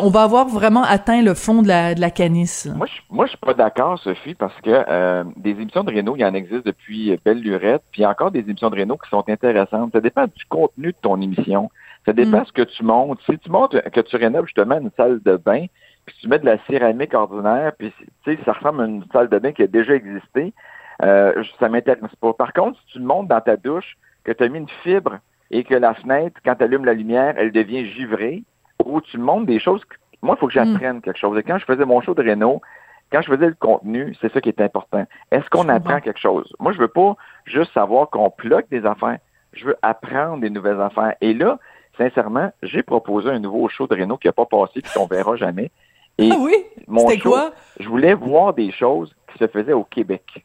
on 0.00 0.10
va 0.10 0.22
avoir 0.22 0.48
vraiment 0.48 0.82
atteint 0.82 1.22
le 1.22 1.34
fond 1.34 1.62
de 1.62 1.68
la, 1.68 1.94
de 1.94 2.00
la 2.00 2.10
canisse. 2.10 2.68
Moi, 2.76 2.86
je, 2.86 3.00
moi, 3.10 3.26
je 3.26 3.30
suis 3.30 3.38
pas 3.38 3.54
d'accord, 3.54 3.98
Sophie, 3.98 4.34
parce 4.34 4.58
que 4.60 4.70
euh, 4.70 5.24
des 5.36 5.50
émissions 5.50 5.84
de 5.84 5.94
Renault, 5.94 6.16
il 6.16 6.20
y 6.20 6.24
en 6.24 6.34
existe 6.34 6.66
depuis 6.66 7.18
belle 7.24 7.40
lurette, 7.40 7.82
puis 7.92 8.04
encore 8.04 8.30
des 8.30 8.40
émissions 8.40 8.70
de 8.70 8.78
Renault 8.80 8.98
qui 8.98 9.08
sont 9.10 9.24
intéressantes. 9.28 9.92
Ça 9.92 10.00
dépend 10.00 10.24
du 10.24 10.44
contenu 10.48 10.88
de 10.88 10.96
ton 11.00 11.20
émission. 11.20 11.70
Ça 12.04 12.12
dépend 12.12 12.38
de 12.38 12.42
mm. 12.42 12.46
ce 12.46 12.52
que 12.52 12.62
tu 12.62 12.84
montes. 12.84 13.20
Si 13.28 13.38
tu 13.38 13.50
montes 13.50 13.80
que 13.90 14.00
tu 14.00 14.16
rénoves 14.16 14.46
justement 14.46 14.78
une 14.78 14.90
salle 14.96 15.20
de 15.22 15.36
bain, 15.36 15.66
puis 16.04 16.16
tu 16.20 16.28
mets 16.28 16.38
de 16.38 16.46
la 16.46 16.58
céramique 16.66 17.14
ordinaire, 17.14 17.72
puis 17.78 17.92
tu 18.24 18.36
sais, 18.36 18.38
ça 18.44 18.52
ressemble 18.52 18.82
à 18.82 18.86
une 18.86 19.04
salle 19.12 19.28
de 19.28 19.38
bain 19.38 19.52
qui 19.52 19.62
a 19.62 19.66
déjà 19.66 19.94
existé, 19.94 20.52
euh, 21.02 21.42
ça 21.58 21.68
m'intéresse 21.68 22.14
pas. 22.20 22.32
Par 22.32 22.52
contre, 22.52 22.78
si 22.80 22.94
tu 22.94 23.00
montes 23.00 23.28
dans 23.28 23.40
ta 23.40 23.56
douche, 23.56 23.96
que 24.24 24.32
tu 24.32 24.42
as 24.42 24.48
mis 24.48 24.58
une 24.58 24.68
fibre 24.82 25.18
et 25.50 25.64
que 25.64 25.74
la 25.74 25.94
fenêtre, 25.94 26.40
quand 26.44 26.56
tu 26.56 26.64
allumes 26.64 26.84
la 26.84 26.94
lumière, 26.94 27.34
elle 27.36 27.52
devient 27.52 27.86
givrée, 27.86 28.42
où 28.86 29.00
tu 29.00 29.18
montres 29.18 29.46
des 29.46 29.58
choses. 29.58 29.82
Moi, 30.22 30.36
il 30.36 30.40
faut 30.40 30.46
que 30.46 30.52
j'apprenne 30.52 31.00
quelque 31.00 31.18
chose. 31.18 31.38
Et 31.38 31.42
quand 31.42 31.58
je 31.58 31.64
faisais 31.64 31.84
mon 31.84 32.00
show 32.00 32.14
de 32.14 32.22
Renault, 32.22 32.60
quand 33.10 33.20
je 33.20 33.30
faisais 33.30 33.46
le 33.46 33.56
contenu, 33.58 34.16
c'est 34.20 34.32
ça 34.32 34.40
qui 34.40 34.48
est 34.48 34.60
important. 34.60 35.04
Est-ce 35.30 35.48
qu'on 35.50 35.68
apprend 35.68 36.00
quelque 36.00 36.20
chose? 36.20 36.50
Moi, 36.58 36.72
je 36.72 36.78
veux 36.78 36.88
pas 36.88 37.16
juste 37.44 37.72
savoir 37.72 38.08
qu'on 38.08 38.32
bloque 38.38 38.68
des 38.70 38.86
affaires. 38.86 39.18
Je 39.52 39.66
veux 39.66 39.76
apprendre 39.82 40.40
des 40.40 40.48
nouvelles 40.48 40.80
affaires. 40.80 41.14
Et 41.20 41.34
là, 41.34 41.58
sincèrement, 41.98 42.50
j'ai 42.62 42.82
proposé 42.82 43.28
un 43.28 43.38
nouveau 43.38 43.68
show 43.68 43.86
de 43.86 43.94
Renault 43.94 44.16
qui 44.16 44.28
n'a 44.28 44.32
pas 44.32 44.46
passé 44.46 44.78
et 44.78 44.82
qu'on 44.82 45.06
verra 45.06 45.36
jamais. 45.36 45.70
Et 46.18 46.30
ah 46.32 46.36
oui? 46.38 46.54
C'était 46.98 47.18
quoi? 47.18 47.52
Je 47.80 47.88
voulais 47.88 48.14
voir 48.14 48.54
des 48.54 48.70
choses 48.70 49.14
qui 49.30 49.38
se 49.38 49.46
faisaient 49.46 49.72
au 49.72 49.84
Québec. 49.84 50.44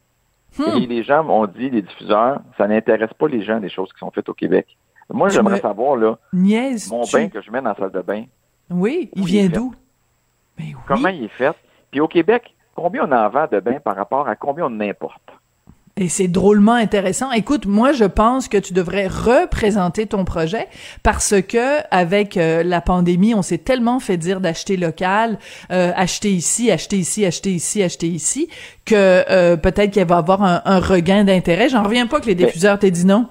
Hmm. 0.58 0.76
Et 0.76 0.86
les 0.86 1.02
gens 1.02 1.24
m'ont 1.24 1.46
dit, 1.46 1.70
les 1.70 1.82
diffuseurs, 1.82 2.40
ça 2.56 2.66
n'intéresse 2.66 3.12
pas 3.18 3.28
les 3.28 3.42
gens 3.42 3.60
des 3.60 3.68
choses 3.68 3.92
qui 3.92 3.98
sont 3.98 4.10
faites 4.10 4.28
au 4.28 4.34
Québec. 4.34 4.66
Moi, 5.10 5.28
j'aimerais 5.30 5.60
savoir, 5.60 5.96
là, 5.96 6.18
mon 6.32 7.04
bain 7.12 7.28
que 7.28 7.40
je 7.40 7.50
mets 7.50 7.62
dans 7.62 7.70
la 7.70 7.76
salle 7.76 7.92
de 7.92 8.02
bain. 8.02 8.24
Oui, 8.70 9.10
il 9.14 9.24
vient 9.24 9.48
d'où? 9.48 9.74
Ben 10.58 10.74
Comment 10.86 11.08
il 11.08 11.24
est 11.24 11.28
fait? 11.28 11.56
Puis 11.90 12.00
au 12.00 12.08
Québec, 12.08 12.54
combien 12.74 13.08
on 13.08 13.12
en 13.12 13.28
vend 13.30 13.46
de 13.50 13.60
bain 13.60 13.78
par 13.82 13.96
rapport 13.96 14.28
à 14.28 14.36
combien 14.36 14.66
on 14.66 14.80
importe? 14.80 15.22
Et 16.00 16.08
c'est 16.08 16.28
drôlement 16.28 16.74
intéressant. 16.74 17.32
Écoute, 17.32 17.66
moi, 17.66 17.90
je 17.90 18.04
pense 18.04 18.46
que 18.46 18.56
tu 18.56 18.72
devrais 18.72 19.08
représenter 19.08 20.06
ton 20.06 20.24
projet 20.24 20.68
parce 21.02 21.34
que 21.42 21.80
avec 21.90 22.36
euh, 22.36 22.62
la 22.62 22.80
pandémie, 22.80 23.34
on 23.34 23.42
s'est 23.42 23.58
tellement 23.58 23.98
fait 23.98 24.16
dire 24.16 24.40
d'acheter 24.40 24.76
local, 24.76 25.40
euh, 25.72 25.90
acheter 25.96 26.30
ici, 26.30 26.70
acheter 26.70 26.98
ici, 26.98 27.26
acheter 27.26 27.50
ici, 27.50 27.82
acheter 27.82 28.06
ici, 28.06 28.48
que 28.84 28.94
euh, 28.94 29.56
peut-être 29.56 29.90
qu'il 29.90 30.04
va 30.04 30.14
y 30.14 30.18
avoir 30.18 30.42
un, 30.44 30.78
regain 30.78 31.24
d'intérêt. 31.24 31.68
J'en 31.68 31.82
reviens 31.82 32.06
pas 32.06 32.20
que 32.20 32.26
les 32.26 32.36
diffuseurs 32.36 32.78
t'aient 32.78 32.92
dit 32.92 33.04
non. 33.04 33.26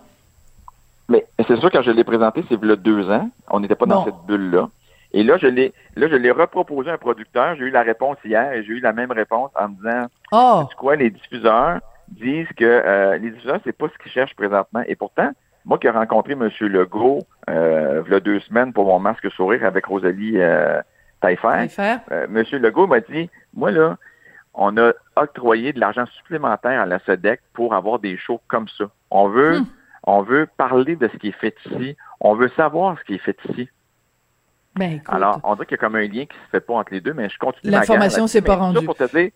Mais 1.09 1.25
c'est 1.47 1.57
sûr, 1.57 1.71
quand 1.71 1.81
je 1.81 1.91
l'ai 1.91 2.03
présenté, 2.03 2.43
c'est 2.49 2.57
il 2.61 2.67
y 2.67 2.71
a 2.71 2.75
deux 2.75 3.09
ans. 3.09 3.29
On 3.49 3.59
n'était 3.59 3.75
pas 3.75 3.85
dans 3.85 4.05
cette 4.05 4.25
bulle-là. 4.27 4.69
Et 5.13 5.23
là, 5.23 5.37
je 5.37 5.47
l'ai, 5.47 5.73
là, 5.95 6.07
je 6.09 6.15
l'ai 6.15 6.31
reproposé 6.31 6.89
à 6.89 6.93
un 6.93 6.97
producteur. 6.97 7.55
J'ai 7.55 7.65
eu 7.65 7.69
la 7.69 7.81
réponse 7.81 8.17
hier 8.25 8.51
et 8.51 8.63
j'ai 8.63 8.73
eu 8.73 8.79
la 8.81 8.91
même 8.91 9.11
réponse 9.11 9.51
en 9.55 9.69
me 9.69 9.75
disant, 9.75 10.07
oh. 10.33 10.67
quoi, 10.77 10.95
les 10.97 11.09
diffuseurs 11.09 11.79
disent 12.09 12.51
que 12.57 12.65
euh, 12.65 13.17
les 13.17 13.31
diffuseurs, 13.31 13.59
c'est 13.63 13.77
pas 13.77 13.87
ce 13.87 14.03
qu'ils 14.03 14.11
cherchent 14.11 14.35
présentement? 14.35 14.83
Et 14.87 14.95
pourtant, 14.95 15.31
moi 15.67 15.77
qui 15.77 15.87
ai 15.87 15.91
rencontré 15.91 16.33
M. 16.33 16.49
Legault 16.61 17.19
euh, 17.49 18.03
il 18.07 18.13
y 18.13 18.15
a 18.15 18.19
deux 18.19 18.39
semaines 18.41 18.73
pour 18.73 18.85
mon 18.85 18.99
masque 18.99 19.29
sourire 19.31 19.65
avec 19.65 19.85
Rosalie 19.85 20.39
euh, 20.39 20.81
Taillefer, 21.21 21.67
euh, 22.11 22.27
M. 22.33 22.43
Legault 22.61 22.87
m'a 22.87 22.99
dit, 23.01 23.29
moi 23.53 23.71
là, 23.71 23.97
on 24.53 24.77
a 24.77 24.93
octroyé 25.15 25.73
de 25.73 25.79
l'argent 25.79 26.05
supplémentaire 26.17 26.81
à 26.81 26.85
la 26.85 26.99
SEDEC 26.99 27.41
pour 27.53 27.75
avoir 27.75 27.99
des 27.99 28.17
shows 28.17 28.41
comme 28.47 28.67
ça. 28.77 28.85
On 29.11 29.27
veut 29.27 29.59
hmm. 29.59 29.65
On 30.07 30.21
veut 30.21 30.47
parler 30.57 30.95
de 30.95 31.09
ce 31.09 31.17
qui 31.17 31.27
est 31.27 31.39
fait 31.39 31.53
ici. 31.65 31.97
On 32.21 32.33
veut 32.33 32.49
savoir 32.55 32.97
ce 32.97 33.03
qui 33.03 33.15
est 33.15 33.17
fait 33.17 33.37
ici. 33.49 33.69
Ben, 34.75 35.01
Alors, 35.05 35.41
on 35.43 35.53
dirait 35.55 35.65
qu'il 35.65 35.75
y 35.75 35.79
a 35.79 35.81
comme 35.81 35.95
un 35.95 36.07
lien 36.07 36.25
qui 36.25 36.37
se 36.45 36.49
fait 36.49 36.61
pas 36.61 36.75
entre 36.75 36.93
les 36.93 37.01
deux, 37.01 37.13
mais 37.13 37.27
je 37.29 37.37
continue. 37.37 37.71
L'information 37.71 38.25
s'est 38.25 38.41
pas 38.41 38.55
rendue. 38.55 38.75
Tout 38.75 38.81
ça 38.81 38.85
pour 38.85 38.95
te 38.95 39.17
dire, 39.17 39.31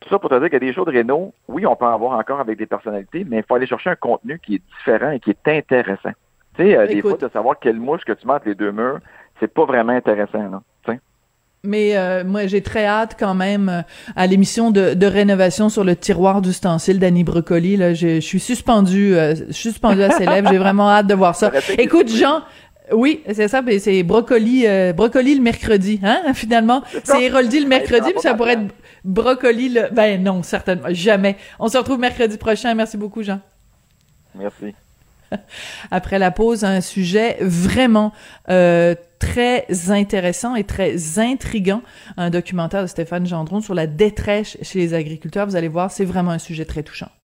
tout 0.00 0.08
ça 0.08 0.18
pour 0.18 0.28
te 0.28 0.34
dire 0.34 0.44
qu'il 0.46 0.54
y 0.54 0.56
a 0.56 0.60
des 0.60 0.72
shows 0.72 0.84
de 0.84 0.96
Renault, 0.96 1.32
oui, 1.46 1.66
on 1.66 1.76
peut 1.76 1.84
en 1.84 1.94
avoir 1.94 2.18
encore 2.18 2.40
avec 2.40 2.58
des 2.58 2.66
personnalités, 2.66 3.24
mais 3.28 3.38
il 3.38 3.42
faut 3.44 3.54
aller 3.54 3.68
chercher 3.68 3.90
un 3.90 3.96
contenu 3.96 4.40
qui 4.40 4.56
est 4.56 4.62
différent 4.76 5.10
et 5.10 5.20
qui 5.20 5.30
est 5.30 5.48
intéressant. 5.48 6.12
Tu 6.56 6.64
sais, 6.64 6.76
euh, 6.76 6.86
des 6.88 7.00
fois, 7.00 7.12
de 7.12 7.28
savoir 7.28 7.56
quelle 7.60 7.78
mouche 7.78 8.04
que 8.04 8.12
tu 8.12 8.26
mets 8.26 8.34
entre 8.34 8.48
les 8.48 8.56
deux 8.56 8.72
murs, 8.72 8.98
c'est 9.38 9.52
pas 9.52 9.66
vraiment 9.66 9.92
intéressant, 9.92 10.50
là. 10.50 10.62
Mais 11.66 11.96
euh, 11.96 12.24
moi, 12.24 12.46
j'ai 12.46 12.62
très 12.62 12.86
hâte 12.86 13.16
quand 13.18 13.34
même 13.34 13.68
euh, 13.68 13.82
à 14.14 14.26
l'émission 14.26 14.70
de, 14.70 14.94
de, 14.94 15.06
rénovation 15.06 15.68
sur 15.68 15.84
le 15.84 15.96
tiroir 15.96 16.40
d'ustensiles 16.40 16.98
d'Annie 16.98 17.24
Brocoli. 17.24 17.76
Là, 17.76 17.94
je, 17.94 18.20
suis 18.20 18.40
suspendu, 18.40 19.14
euh, 19.16 19.34
suspendu 19.50 20.02
à 20.02 20.10
ses 20.10 20.26
lèvres. 20.26 20.48
J'ai 20.50 20.58
vraiment 20.58 20.90
hâte 20.90 21.06
de 21.06 21.14
voir 21.14 21.34
ça. 21.34 21.50
Écoute, 21.78 22.08
Jean. 22.08 22.42
Oui, 22.92 23.20
c'est 23.32 23.48
ça, 23.48 23.62
c'est 23.80 24.04
brocoli, 24.04 24.64
brocoli 24.94 25.34
le 25.34 25.42
mercredi, 25.42 25.98
hein, 26.04 26.20
finalement. 26.34 26.84
C'est 27.02 27.20
Héroldi 27.24 27.58
le 27.58 27.66
mercredi, 27.66 28.12
puis 28.12 28.20
ça 28.20 28.34
pourrait 28.34 28.52
être 28.52 28.72
brocoli 29.04 29.70
le... 29.70 29.88
Ben 29.90 30.22
non, 30.22 30.44
certainement, 30.44 30.86
jamais. 30.90 31.36
On 31.58 31.66
se 31.66 31.76
retrouve 31.76 31.98
mercredi 31.98 32.36
prochain. 32.36 32.72
Merci 32.74 32.96
beaucoup, 32.96 33.24
Jean. 33.24 33.40
Merci. 34.36 34.72
Après 35.90 36.18
la 36.18 36.30
pause, 36.30 36.64
un 36.64 36.80
sujet 36.80 37.38
vraiment 37.40 38.12
euh, 38.48 38.94
très 39.18 39.66
intéressant 39.90 40.54
et 40.54 40.64
très 40.64 41.18
intrigant, 41.18 41.82
un 42.16 42.30
documentaire 42.30 42.82
de 42.82 42.86
Stéphane 42.86 43.26
Gendron 43.26 43.60
sur 43.60 43.74
la 43.74 43.86
détresse 43.86 44.58
chez 44.62 44.78
les 44.78 44.94
agriculteurs. 44.94 45.46
Vous 45.46 45.56
allez 45.56 45.68
voir, 45.68 45.90
c'est 45.90 46.04
vraiment 46.04 46.30
un 46.30 46.38
sujet 46.38 46.64
très 46.64 46.82
touchant. 46.82 47.08